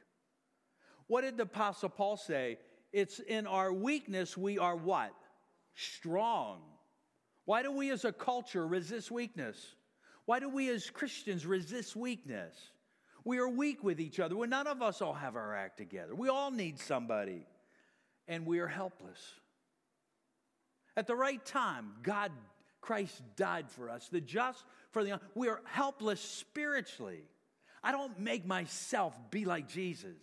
[1.08, 2.58] What did the Apostle Paul say?
[2.92, 5.12] It's in our weakness we are what?
[5.74, 6.60] Strong.
[7.44, 9.74] Why do we as a culture resist weakness?
[10.26, 12.54] Why do we as Christians resist weakness?
[13.24, 14.36] We are weak with each other.
[14.36, 16.14] Well, none of us all have our act together.
[16.14, 17.46] We all need somebody,
[18.26, 19.20] and we are helpless.
[20.96, 22.32] At the right time, God,
[22.80, 24.08] Christ died for us.
[24.08, 27.22] The just for the we are helpless spiritually.
[27.82, 30.16] I don't make myself be like Jesus.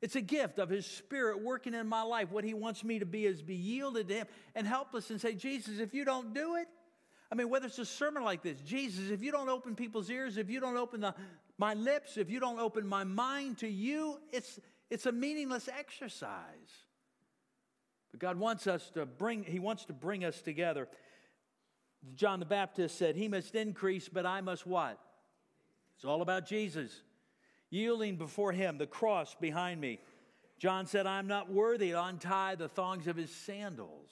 [0.00, 2.30] It's a gift of his spirit working in my life.
[2.30, 5.34] What he wants me to be is be yielded to him and helpless and say,
[5.34, 6.68] Jesus, if you don't do it,
[7.30, 10.38] I mean, whether it's a sermon like this, Jesus, if you don't open people's ears,
[10.38, 11.14] if you don't open the,
[11.58, 16.72] my lips, if you don't open my mind to you, it's, it's a meaningless exercise.
[18.10, 20.88] But God wants us to bring, He wants to bring us together.
[22.14, 24.98] John the Baptist said, He must increase, but I must what?
[25.96, 27.02] It's all about Jesus.
[27.70, 29.98] Yielding before Him, the cross behind me.
[30.58, 34.10] John said, I'm not worthy to untie the thongs of His sandals.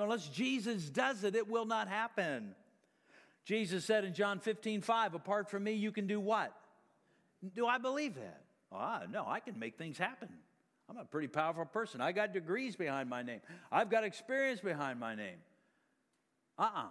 [0.00, 2.54] Unless Jesus does it, it will not happen.
[3.44, 6.54] Jesus said in John 15, 5, apart from me, you can do what?
[7.54, 8.42] Do I believe that?
[8.72, 10.28] Ah, no, I can make things happen.
[10.88, 12.00] I'm a pretty powerful person.
[12.00, 13.40] I got degrees behind my name.
[13.70, 15.38] I've got experience behind my name.
[16.58, 16.80] Uh uh-uh.
[16.80, 16.88] uh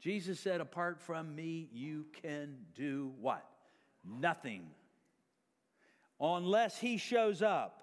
[0.00, 3.44] Jesus said, Apart from me, you can do what?
[4.04, 4.66] Nothing.
[6.20, 7.82] Unless he shows up.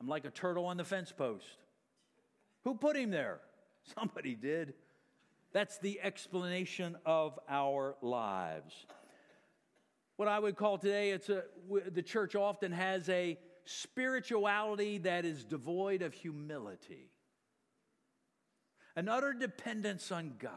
[0.00, 1.46] I'm like a turtle on the fence post.
[2.64, 3.40] Who put him there?
[3.98, 4.74] Somebody did.
[5.52, 8.86] That's the explanation of our lives.
[10.16, 11.44] What I would call today, it's a,
[11.92, 17.10] the church often has a spirituality that is devoid of humility
[18.96, 20.52] an utter dependence on God,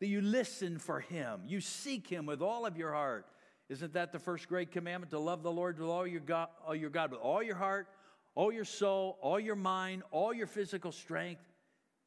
[0.00, 3.26] that you listen for Him, you seek Him with all of your heart.
[3.68, 5.10] Isn't that the first great commandment?
[5.10, 7.88] To love the Lord with all your God, all your God with all your heart,
[8.34, 11.42] all your soul, all your mind, all your physical strength.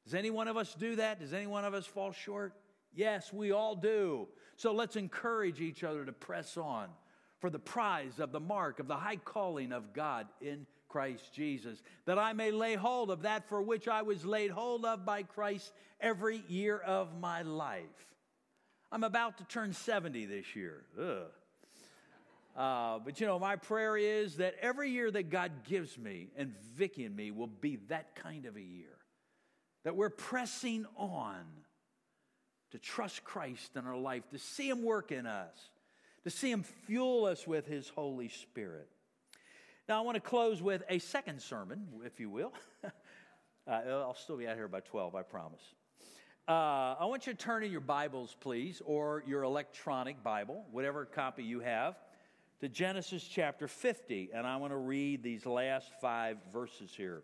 [0.05, 1.19] Does any one of us do that?
[1.19, 2.53] Does any one of us fall short?
[2.93, 4.27] Yes, we all do.
[4.55, 6.89] So let's encourage each other to press on
[7.39, 11.81] for the prize of the mark of the high calling of God in Christ Jesus,
[12.05, 15.23] that I may lay hold of that for which I was laid hold of by
[15.23, 17.83] Christ every year of my life.
[18.91, 20.83] I'm about to turn 70 this year.
[22.57, 26.53] Uh, but you know, my prayer is that every year that God gives me and
[26.75, 28.98] Vicky and me will be that kind of a year.
[29.83, 31.45] That we're pressing on
[32.71, 35.55] to trust Christ in our life, to see Him work in us,
[36.23, 38.87] to see Him fuel us with His Holy Spirit.
[39.87, 42.53] Now, I want to close with a second sermon, if you will.
[42.83, 45.63] uh, I'll still be out here by 12, I promise.
[46.47, 51.05] Uh, I want you to turn in your Bibles, please, or your electronic Bible, whatever
[51.05, 51.95] copy you have,
[52.59, 57.23] to Genesis chapter 50, and I want to read these last five verses here.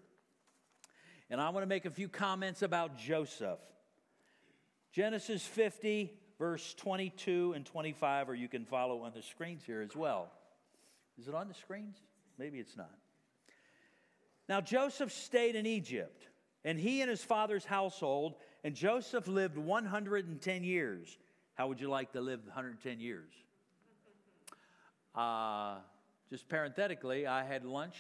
[1.29, 3.59] And I want to make a few comments about Joseph.
[4.91, 9.95] Genesis 50, verse 22 and 25, or you can follow on the screens here as
[9.95, 10.31] well.
[11.19, 11.97] Is it on the screens?
[12.37, 12.93] Maybe it's not.
[14.47, 16.27] Now, Joseph stayed in Egypt,
[16.63, 21.17] and he and his father's household, and Joseph lived 110 years.
[21.55, 23.31] How would you like to live 110 years?
[25.15, 25.77] Uh,
[26.29, 27.95] just parenthetically, I had lunch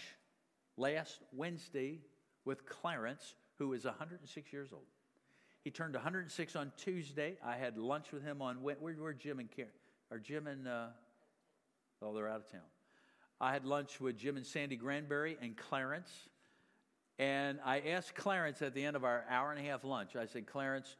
[0.77, 2.01] last Wednesday
[2.45, 4.83] with Clarence, who is 106 years old.
[5.63, 7.37] He turned 106 on Tuesday.
[7.43, 9.71] I had lunch with him on where, where Jim and Karen,
[10.11, 10.87] or Jim and uh,
[12.01, 12.61] oh, they're out of town.
[13.41, 16.11] I had lunch with Jim and Sandy Granberry and Clarence.
[17.17, 20.25] And I asked Clarence at the end of our hour and a half lunch, I
[20.25, 20.95] said, Clarence,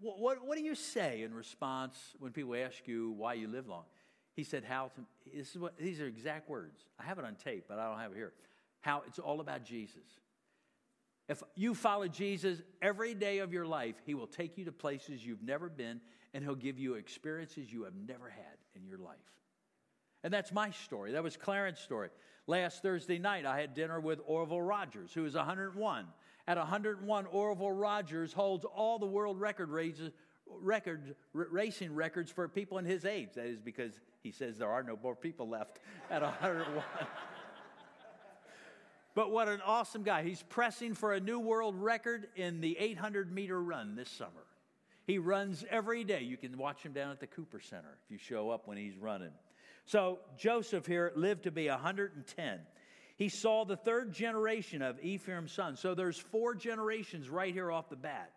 [0.00, 3.68] what, what, what do you say in response when people ask you why you live
[3.68, 3.84] long?
[4.34, 4.90] He said, How,
[5.32, 6.80] this is what, these are exact words.
[6.98, 8.32] I have it on tape, but I don't have it here.
[8.80, 10.02] How it's all about Jesus.
[11.30, 15.24] If you follow Jesus every day of your life, he will take you to places
[15.24, 16.00] you've never been
[16.34, 19.14] and he'll give you experiences you have never had in your life.
[20.24, 21.12] And that's my story.
[21.12, 22.08] That was Clarence's story.
[22.48, 26.06] Last Thursday night, I had dinner with Orville Rogers, who is 101.
[26.48, 30.10] At 101, Orville Rogers holds all the world record races,
[30.60, 33.34] record, racing records for people in his age.
[33.36, 35.78] That is because he says there are no more people left
[36.10, 36.82] at 101.
[39.14, 40.22] but what an awesome guy.
[40.22, 44.46] He's pressing for a new world record in the 800 meter run this summer.
[45.06, 46.22] He runs every day.
[46.22, 48.96] You can watch him down at the Cooper Center if you show up when he's
[48.96, 49.32] running.
[49.86, 52.60] So Joseph here lived to be 110.
[53.16, 55.76] He saw the third generation of Ephraim's son.
[55.76, 58.32] So there's four generations right here off the bat.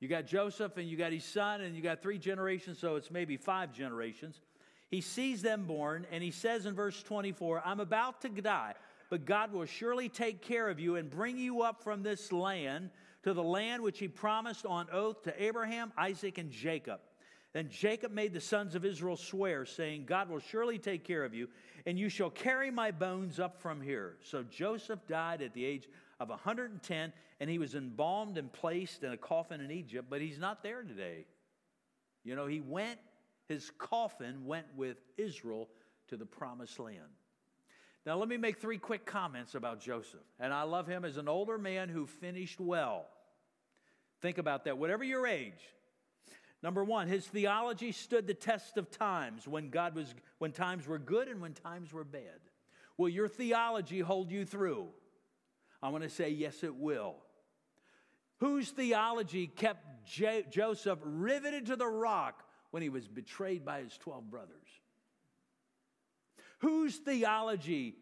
[0.00, 3.10] You got Joseph and you got his son and you got three generations, so it's
[3.10, 4.40] maybe five generations.
[4.90, 8.74] He sees them born and he says in verse 24, I'm about to die,
[9.10, 12.90] but God will surely take care of you and bring you up from this land
[13.24, 17.00] to the land which he promised on oath to Abraham, Isaac, and Jacob.
[17.52, 21.34] Then Jacob made the sons of Israel swear, saying, God will surely take care of
[21.34, 21.48] you,
[21.84, 24.16] and you shall carry my bones up from here.
[24.22, 25.88] So Joseph died at the age
[26.20, 30.38] of 110, and he was embalmed and placed in a coffin in Egypt, but he's
[30.38, 31.26] not there today.
[32.22, 33.00] You know, he went,
[33.48, 35.68] his coffin went with Israel
[36.08, 36.98] to the promised land.
[38.06, 40.20] Now, let me make three quick comments about Joseph.
[40.38, 43.06] And I love him as an older man who finished well.
[44.22, 44.78] Think about that.
[44.78, 45.60] Whatever your age,
[46.62, 50.98] Number one, his theology stood the test of times when God was when times were
[50.98, 52.40] good and when times were bad.
[52.98, 54.88] Will your theology hold you through?
[55.82, 57.16] I want to say yes, it will.
[58.38, 63.96] Whose theology kept J- Joseph riveted to the rock when he was betrayed by his
[63.96, 64.68] 12 brothers?
[66.60, 67.96] Whose theology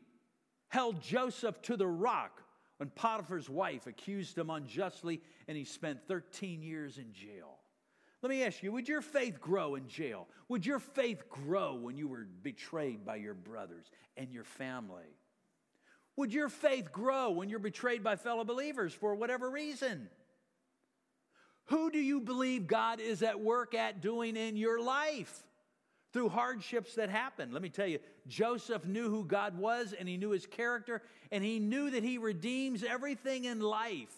[0.69, 2.43] held Joseph to the rock
[2.79, 7.57] when Potiphar's wife accused him unjustly and he spent 13 years in jail?
[8.21, 10.27] Let me ask you, would your faith grow in jail?
[10.49, 15.17] Would your faith grow when you were betrayed by your brothers and your family?
[16.17, 20.09] Would your faith grow when you're betrayed by fellow believers for whatever reason?
[21.67, 25.45] Who do you believe God is at work at doing in your life
[26.13, 27.53] through hardships that happened.
[27.53, 31.45] Let me tell you, Joseph knew who God was and he knew his character and
[31.45, 34.15] he knew that he redeems everything in life.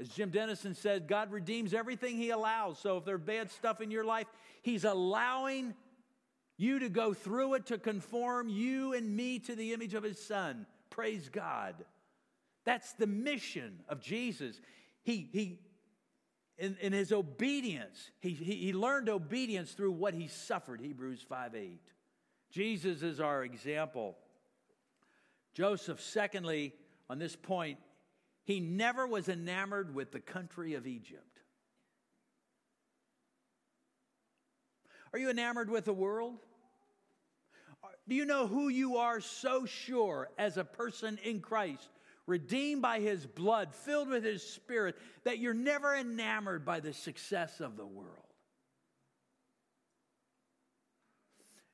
[0.00, 2.78] As Jim Denison said, God redeems everything He allows.
[2.78, 4.26] So if there's bad stuff in your life,
[4.62, 5.74] He's allowing
[6.56, 10.20] you to go through it to conform you and me to the image of His
[10.20, 10.66] Son.
[10.90, 11.74] Praise God.
[12.64, 14.60] That's the mission of Jesus.
[15.02, 15.60] He, he
[16.58, 21.54] in, in his obedience, he, he, he learned obedience through what he suffered, Hebrews 5
[21.54, 21.80] 8.
[22.50, 24.16] Jesus is our example.
[25.54, 26.74] Joseph, secondly,
[27.10, 27.78] on this point,
[28.44, 31.40] he never was enamored with the country of Egypt.
[35.12, 36.38] Are you enamored with the world?
[38.08, 41.88] Do you know who you are so sure as a person in Christ,
[42.26, 47.60] redeemed by his blood, filled with his spirit, that you're never enamored by the success
[47.60, 48.08] of the world?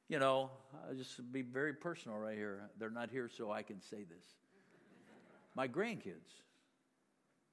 [0.08, 0.50] You know,
[0.88, 2.68] I'll just be very personal right here.
[2.78, 4.26] They're not here, so I can say this.
[5.54, 6.42] My grandkids,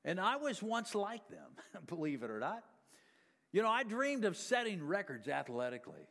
[0.04, 1.52] and I was once like them,
[1.88, 2.64] believe it or not.
[3.52, 6.08] You know, I dreamed of setting records athletically.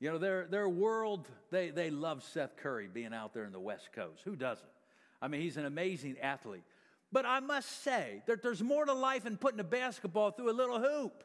[0.00, 3.60] You know, their, their world, they, they love Steph Curry being out there in the
[3.60, 4.22] West Coast.
[4.24, 4.68] Who doesn't?
[5.24, 6.64] I mean, he's an amazing athlete.
[7.10, 10.52] But I must say that there's more to life than putting a basketball through a
[10.52, 11.24] little hoop.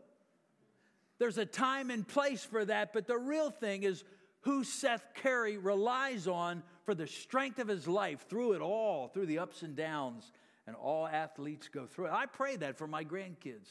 [1.18, 4.06] There's a time and place for that, but the real thing is
[4.42, 9.26] who Steph Curry relies on for the strength of his life through it all, through
[9.26, 10.32] the ups and downs,
[10.66, 12.14] and all athletes go through it.
[12.14, 13.68] I pray that for my grandkids.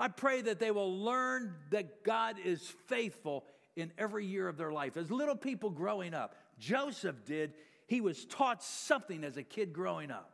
[0.00, 3.44] I pray that they will learn that God is faithful
[3.76, 4.96] in every year of their life.
[4.96, 7.52] As little people growing up, Joseph did,
[7.86, 10.30] he was taught something as a kid growing up.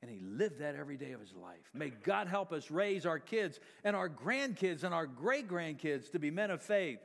[0.00, 1.68] And he lived that every day of his life.
[1.74, 6.20] May God help us raise our kids and our grandkids and our great grandkids to
[6.20, 7.00] be men of faith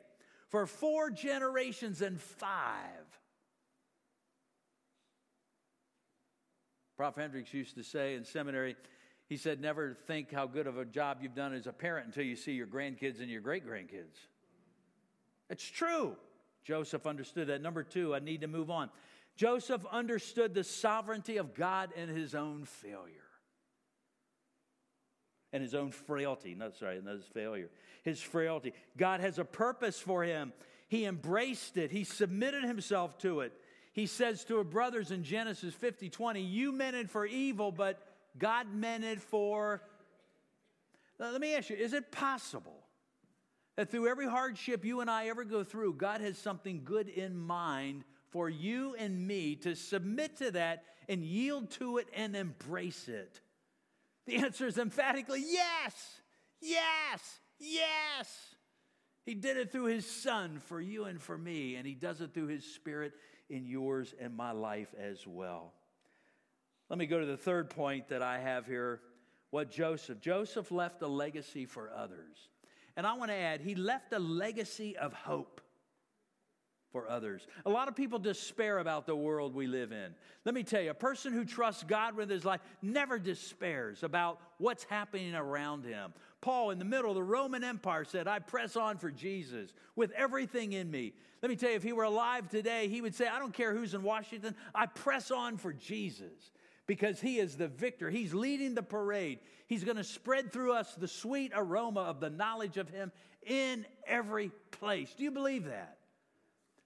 [0.49, 3.07] for four generations and five.
[6.95, 7.15] Prof.
[7.15, 8.75] Hendricks used to say in seminary,
[9.27, 12.23] he said, Never think how good of a job you've done as a parent until
[12.23, 14.27] you see your grandkids and your great grandkids.
[15.49, 16.15] It's true.
[16.63, 17.61] Joseph understood that.
[17.61, 18.89] Number two, I need to move on.
[19.35, 23.19] Joseph understood the sovereignty of God and his own failure.
[25.51, 26.55] And his own frailty.
[26.55, 27.69] No, sorry, not his failure.
[28.03, 28.73] His frailty.
[28.97, 30.53] God has a purpose for him.
[30.87, 33.53] He embraced it, he submitted himself to it.
[33.93, 37.99] He says to his brothers in Genesis 50 20, You meant it for evil, but
[38.37, 39.81] God meant it for.
[41.19, 42.83] Now, let me ask you, is it possible
[43.75, 47.37] that through every hardship you and I ever go through, God has something good in
[47.37, 48.03] mind
[48.33, 53.39] for you and me to submit to that and yield to it and embrace it?
[54.25, 56.21] The answer is emphatically yes,
[56.59, 58.55] yes, yes.
[59.23, 62.33] He did it through his son for you and for me, and he does it
[62.33, 63.13] through his spirit
[63.49, 65.71] in yours and my life as well.
[66.89, 68.99] Let me go to the third point that I have here.
[69.51, 70.19] What Joseph?
[70.19, 72.49] Joseph left a legacy for others.
[72.97, 75.61] And I want to add, he left a legacy of hope
[76.93, 77.45] for others.
[77.65, 80.13] A lot of people despair about the world we live in.
[80.45, 84.39] Let me tell you, a person who trusts God with his life never despairs about
[84.59, 86.13] what's happening around him.
[86.39, 90.11] Paul, in the middle of the Roman Empire, said, I press on for Jesus with
[90.11, 91.13] everything in me.
[91.41, 93.73] Let me tell you, if he were alive today, he would say, I don't care
[93.73, 96.51] who's in Washington, I press on for Jesus
[96.85, 98.09] because he is the victor.
[98.09, 99.39] He's leading the parade.
[99.67, 103.11] He's going to spread through us the sweet aroma of the knowledge of him
[103.45, 105.13] in every place.
[105.17, 105.97] Do you believe that?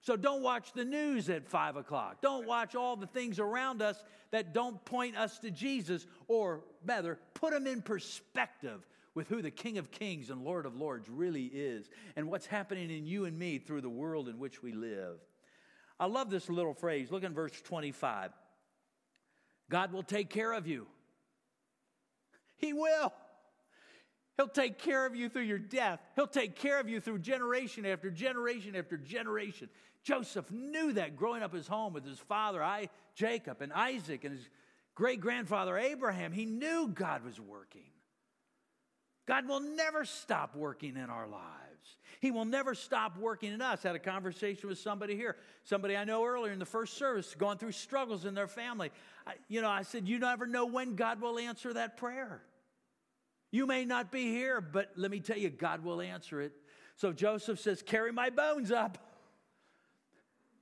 [0.00, 2.20] So don't watch the news at five o'clock.
[2.22, 7.18] Don't watch all the things around us that don't point us to Jesus, or rather,
[7.34, 11.46] put them in perspective with who the King of Kings and Lord of Lords really
[11.46, 15.16] is and what's happening in you and me through the world in which we live.
[15.98, 17.10] I love this little phrase.
[17.10, 18.30] Look in verse 25.
[19.68, 20.86] God will take care of you.
[22.56, 23.12] He will.
[24.36, 26.00] He'll take care of you through your death.
[26.14, 29.68] He'll take care of you through generation after generation after generation.
[30.08, 34.34] Joseph knew that growing up his home with his father, I, Jacob, and Isaac, and
[34.34, 34.48] his
[34.94, 36.32] great grandfather Abraham.
[36.32, 37.90] He knew God was working.
[39.26, 41.98] God will never stop working in our lives.
[42.20, 43.84] He will never stop working in us.
[43.84, 47.34] I had a conversation with somebody here, somebody I know earlier in the first service,
[47.34, 48.90] going through struggles in their family.
[49.26, 52.40] I, you know, I said, You never know when God will answer that prayer.
[53.50, 56.52] You may not be here, but let me tell you, God will answer it.
[56.96, 59.04] So Joseph says, Carry my bones up.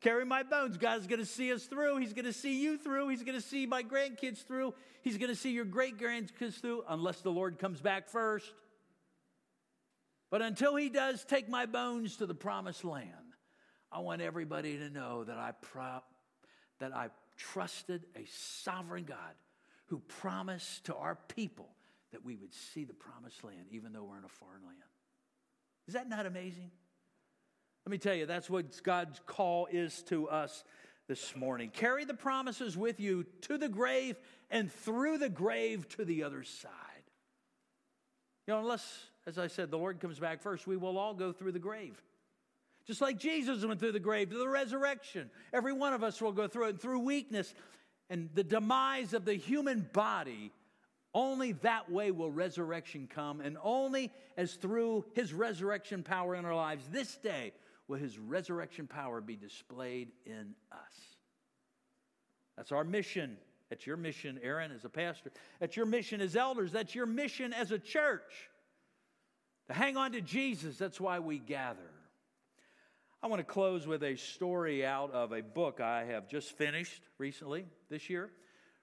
[0.07, 0.76] Carry my bones.
[0.76, 1.96] God's going to see us through.
[1.96, 3.09] He's going to see you through.
[3.09, 4.72] He's going to see my grandkids through.
[5.02, 8.54] He's going to see your great grandkids through, unless the Lord comes back first.
[10.30, 13.11] But until he does take my bones to the promised land,
[13.90, 16.04] I want everybody to know that I, pro-
[16.78, 18.24] that I trusted a
[18.62, 19.34] sovereign God
[19.86, 21.70] who promised to our people
[22.12, 24.78] that we would see the promised land even though we're in a foreign land.
[25.88, 26.70] Is that not amazing?
[27.87, 30.64] Let me tell you, that's what God's call is to us
[31.07, 31.70] this morning.
[31.70, 34.16] Carry the promises with you to the grave
[34.51, 36.72] and through the grave to the other side.
[38.49, 41.30] You know, unless as I said, the Lord comes back first, we will all go
[41.30, 41.97] through the grave.
[42.89, 45.30] Just like Jesus went through the grave to the resurrection.
[45.53, 46.70] Every one of us will go through it.
[46.70, 47.55] And through weakness
[48.11, 50.51] and the demise of the human body,
[51.14, 53.41] only that way will resurrection come.
[53.41, 57.53] And only as through his resurrection power in our lives this day
[57.89, 61.16] will his resurrection power be displayed in us.
[62.57, 63.37] That's our mission.
[63.70, 65.30] That's your mission, Aaron, as a pastor.
[65.61, 66.72] That's your mission as elders.
[66.72, 68.51] That's your mission as a church
[69.68, 70.78] to hang on to Jesus.
[70.78, 71.91] That's why we gather.
[73.22, 77.03] I want to close with a story out of a book I have just finished
[77.18, 78.30] recently this year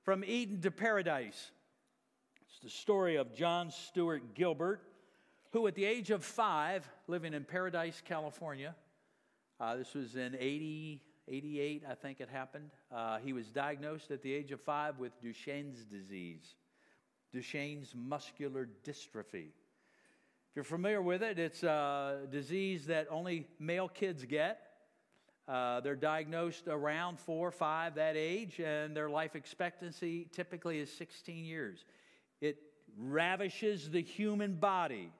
[0.04, 1.52] From Eden to Paradise.
[2.50, 4.82] It's the story of John Stewart Gilbert,
[5.52, 8.76] who at the age of five, living in Paradise, California,
[9.60, 12.72] uh, this was in 80, 88, I think it happened.
[12.92, 16.56] Uh, he was diagnosed at the age of five with Duchenne's disease,
[17.34, 19.48] Duchenne's muscular dystrophy.
[20.50, 24.60] If you're familiar with it, it's a disease that only male kids get.
[25.48, 30.92] Uh, they're diagnosed around four or five, that age, and their life expectancy typically is
[30.92, 31.86] 16 years.
[32.40, 32.58] It
[32.98, 35.12] ravishes the human body.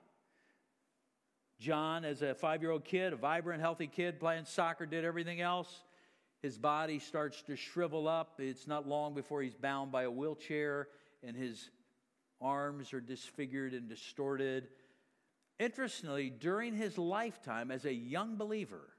[1.58, 5.40] John, as a five year old kid, a vibrant, healthy kid, playing soccer, did everything
[5.40, 5.82] else.
[6.42, 8.34] His body starts to shrivel up.
[8.38, 10.88] It's not long before he's bound by a wheelchair,
[11.22, 11.70] and his
[12.40, 14.68] arms are disfigured and distorted.
[15.58, 18.90] Interestingly, during his lifetime as a young believer,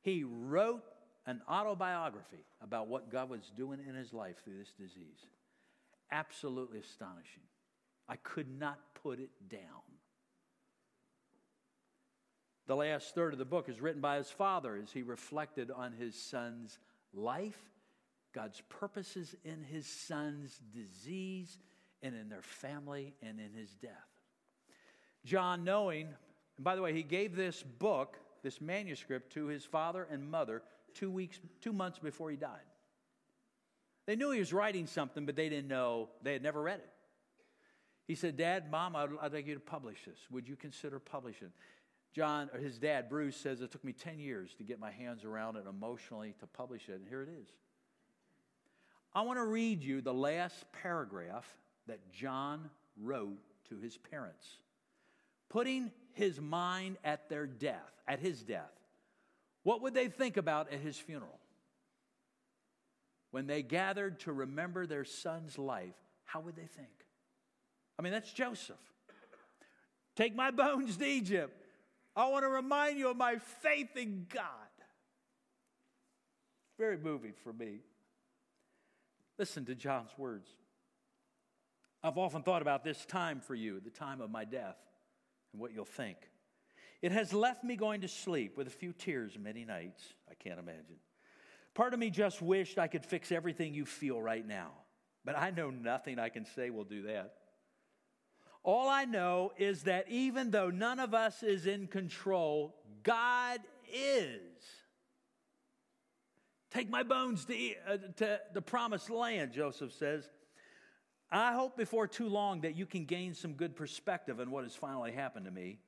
[0.00, 0.82] he wrote
[1.26, 5.26] an autobiography about what God was doing in his life through this disease.
[6.10, 7.42] Absolutely astonishing.
[8.08, 9.60] I could not put it down.
[12.66, 15.92] The last third of the book is written by his father as he reflected on
[15.92, 16.78] his son's
[17.12, 17.58] life,
[18.34, 21.58] God's purposes in his son's disease,
[22.02, 23.90] and in their family, and in his death.
[25.24, 26.08] John, knowing,
[26.56, 30.62] and by the way, he gave this book, this manuscript, to his father and mother
[30.94, 32.60] two weeks, two months before he died.
[34.06, 36.90] They knew he was writing something, but they didn't know, they had never read it.
[38.06, 40.18] He said, Dad, Mom, I'd, I'd like you to publish this.
[40.30, 41.52] Would you consider publishing?
[42.14, 45.24] John, or his dad, Bruce, says it took me 10 years to get my hands
[45.24, 47.48] around it emotionally to publish it, and here it is.
[49.12, 51.46] I want to read you the last paragraph
[51.88, 53.38] that John wrote
[53.68, 54.46] to his parents,
[55.48, 58.72] putting his mind at their death, at his death.
[59.64, 61.40] What would they think about at his funeral?
[63.32, 66.88] When they gathered to remember their son's life, how would they think?
[67.98, 68.76] I mean, that's Joseph.
[70.14, 71.63] Take my bones to Egypt.
[72.16, 74.44] I want to remind you of my faith in God.
[76.78, 77.80] Very moving for me.
[79.38, 80.48] Listen to John's words.
[82.02, 84.76] I've often thought about this time for you, the time of my death,
[85.52, 86.18] and what you'll think.
[87.02, 90.02] It has left me going to sleep with a few tears many nights.
[90.30, 90.96] I can't imagine.
[91.74, 94.70] Part of me just wished I could fix everything you feel right now,
[95.24, 97.34] but I know nothing I can say will do that.
[98.64, 103.60] All I know is that even though none of us is in control, God
[103.92, 104.40] is.
[106.70, 107.54] Take my bones to,
[107.86, 110.28] uh, to the promised land, Joseph says.
[111.30, 114.74] I hope before too long that you can gain some good perspective on what has
[114.74, 115.78] finally happened to me.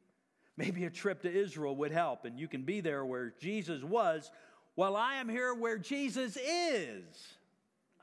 [0.56, 4.30] Maybe a trip to Israel would help, and you can be there where Jesus was
[4.74, 7.36] while I am here where Jesus is.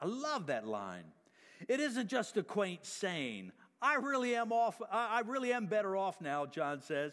[0.01, 1.05] I love that line.
[1.67, 3.51] It isn't just a quaint saying.
[3.83, 4.81] I really am off.
[4.89, 7.11] I really am better off now, John says.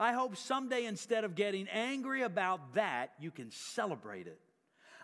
[0.00, 4.40] I hope someday instead of getting angry about that, you can celebrate it.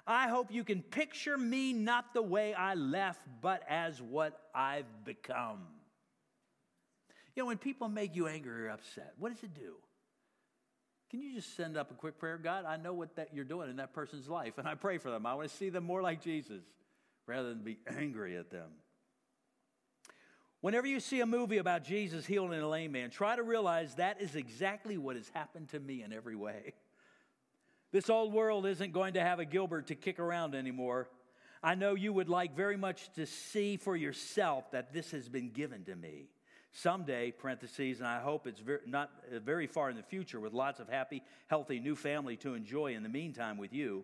[0.07, 5.05] I hope you can picture me not the way I left, but as what I've
[5.05, 5.61] become.
[7.35, 9.75] You know, when people make you angry or upset, what does it do?
[11.11, 12.39] Can you just send up a quick prayer?
[12.39, 15.11] God, I know what that you're doing in that person's life, and I pray for
[15.11, 15.27] them.
[15.27, 16.63] I want to see them more like Jesus
[17.27, 18.71] rather than be angry at them.
[20.65, 24.23] Whenever you see a movie about Jesus healing a lame man, try to realize that
[24.23, 26.73] is exactly what has happened to me in every way.
[27.93, 31.11] This old world isn't going to have a Gilbert to kick around anymore.
[31.63, 35.51] I know you would like very much to see for yourself that this has been
[35.51, 36.31] given to me.
[36.73, 40.81] Someday, parentheses, and I hope it's not uh, very far in the future, with lots
[40.81, 44.03] of happy, healthy new family to enjoy in the meantime with you,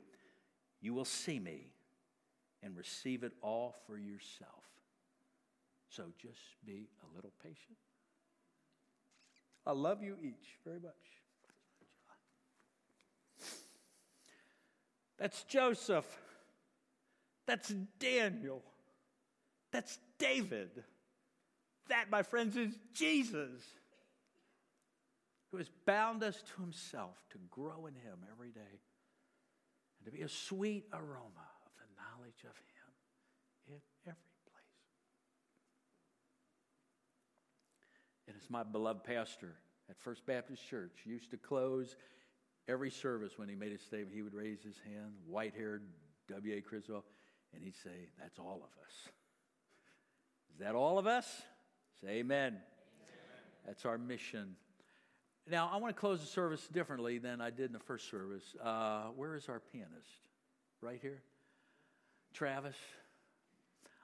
[0.82, 1.72] you will see me
[2.62, 4.69] and receive it all for yourself.
[5.90, 7.76] So just be a little patient.
[9.66, 10.92] I love you each very much.
[15.18, 16.06] That's Joseph.
[17.46, 18.62] That's Daniel.
[19.72, 20.84] That's David.
[21.88, 23.60] That, my friends, is Jesus,
[25.50, 28.80] who has bound us to himself to grow in him every day
[29.98, 33.74] and to be a sweet aroma of the knowledge of him in
[34.06, 34.30] every
[38.29, 39.54] And as my beloved pastor
[39.88, 41.96] at First Baptist Church used to close
[42.68, 45.82] every service when he made a statement, he would raise his hand, white haired
[46.28, 46.60] W.A.
[46.60, 47.04] Criswell,
[47.54, 49.12] and he'd say, That's all of us.
[50.52, 51.26] Is that all of us?
[52.00, 52.48] Say amen.
[52.48, 52.60] amen.
[53.66, 54.56] That's our mission.
[55.50, 58.44] Now, I want to close the service differently than I did in the first service.
[58.62, 60.28] Uh, where is our pianist?
[60.80, 61.22] Right here?
[62.32, 62.76] Travis?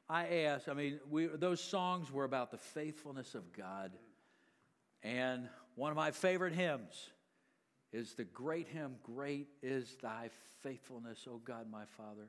[0.09, 3.93] I asked, I mean, we, those songs were about the faithfulness of God.
[5.03, 7.11] And one of my favorite hymns
[7.93, 10.31] is the great hymn, Great is Thy
[10.63, 12.29] Faithfulness, O God, my Father.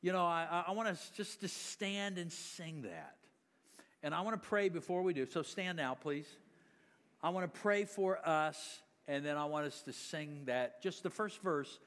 [0.00, 3.16] You know, I, I want us just to stand and sing that.
[4.02, 5.26] And I want to pray before we do.
[5.26, 6.26] So stand now, please.
[7.22, 11.02] I want to pray for us, and then I want us to sing that, just
[11.02, 11.78] the first verse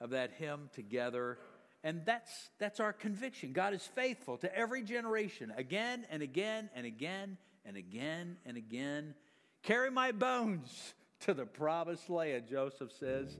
[0.00, 1.38] of that hymn together.
[1.84, 3.52] And that's, that's our conviction.
[3.52, 9.14] God is faithful to every generation, again and again and again and again and again.
[9.62, 13.38] Carry my bones to the promised land, Joseph says,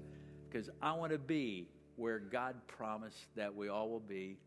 [0.48, 4.38] because I want to be where God promised that we all will be.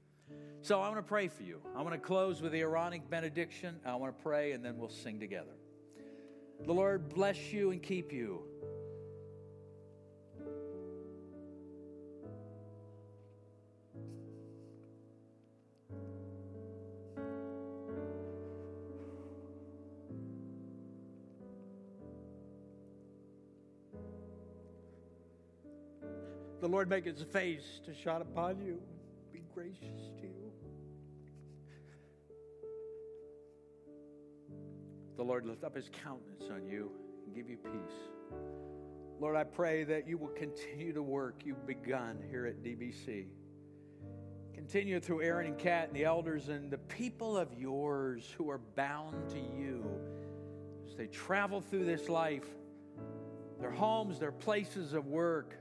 [0.62, 1.62] So I want to pray for you.
[1.76, 3.76] I want to close with the Aaronic benediction.
[3.86, 5.54] I want to pray and then we'll sing together.
[6.66, 8.42] The Lord bless you and keep you.
[26.76, 28.82] Lord make his face to shine upon you,
[29.32, 30.52] be gracious to you.
[35.16, 36.92] The Lord lift up his countenance on you
[37.26, 37.96] and give you peace.
[39.22, 43.28] Lord, I pray that you will continue to work you've begun here at DBC.
[44.54, 48.60] Continue through Aaron and Kat and the elders and the people of yours who are
[48.76, 49.90] bound to you
[50.86, 52.50] as they travel through this life,
[53.62, 55.56] their homes, their places of work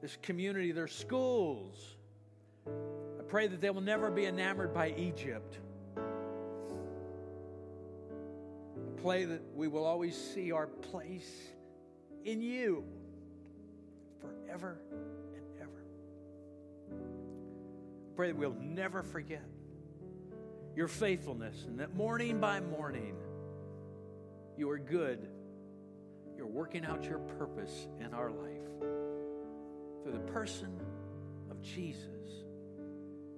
[0.00, 1.96] this community, their schools.
[2.66, 5.58] I pray that they will never be enamored by Egypt.
[5.96, 6.00] I
[9.02, 11.30] pray that we will always see our place
[12.24, 12.84] in you
[14.20, 14.80] forever
[15.34, 15.84] and ever.
[16.92, 19.44] I pray that we'll never forget
[20.76, 23.16] your faithfulness and that morning by morning
[24.56, 25.28] you are good.
[26.36, 28.58] You're working out your purpose in our life
[30.02, 30.80] through the person
[31.50, 32.44] of Jesus,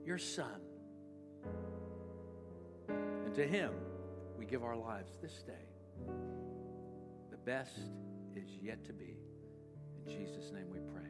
[0.04, 0.60] your Son.
[2.88, 3.72] And to Him,
[4.38, 5.68] we give our lives this day.
[7.30, 7.78] The best
[8.34, 9.16] is yet to be.
[10.06, 11.09] In Jesus' name we pray.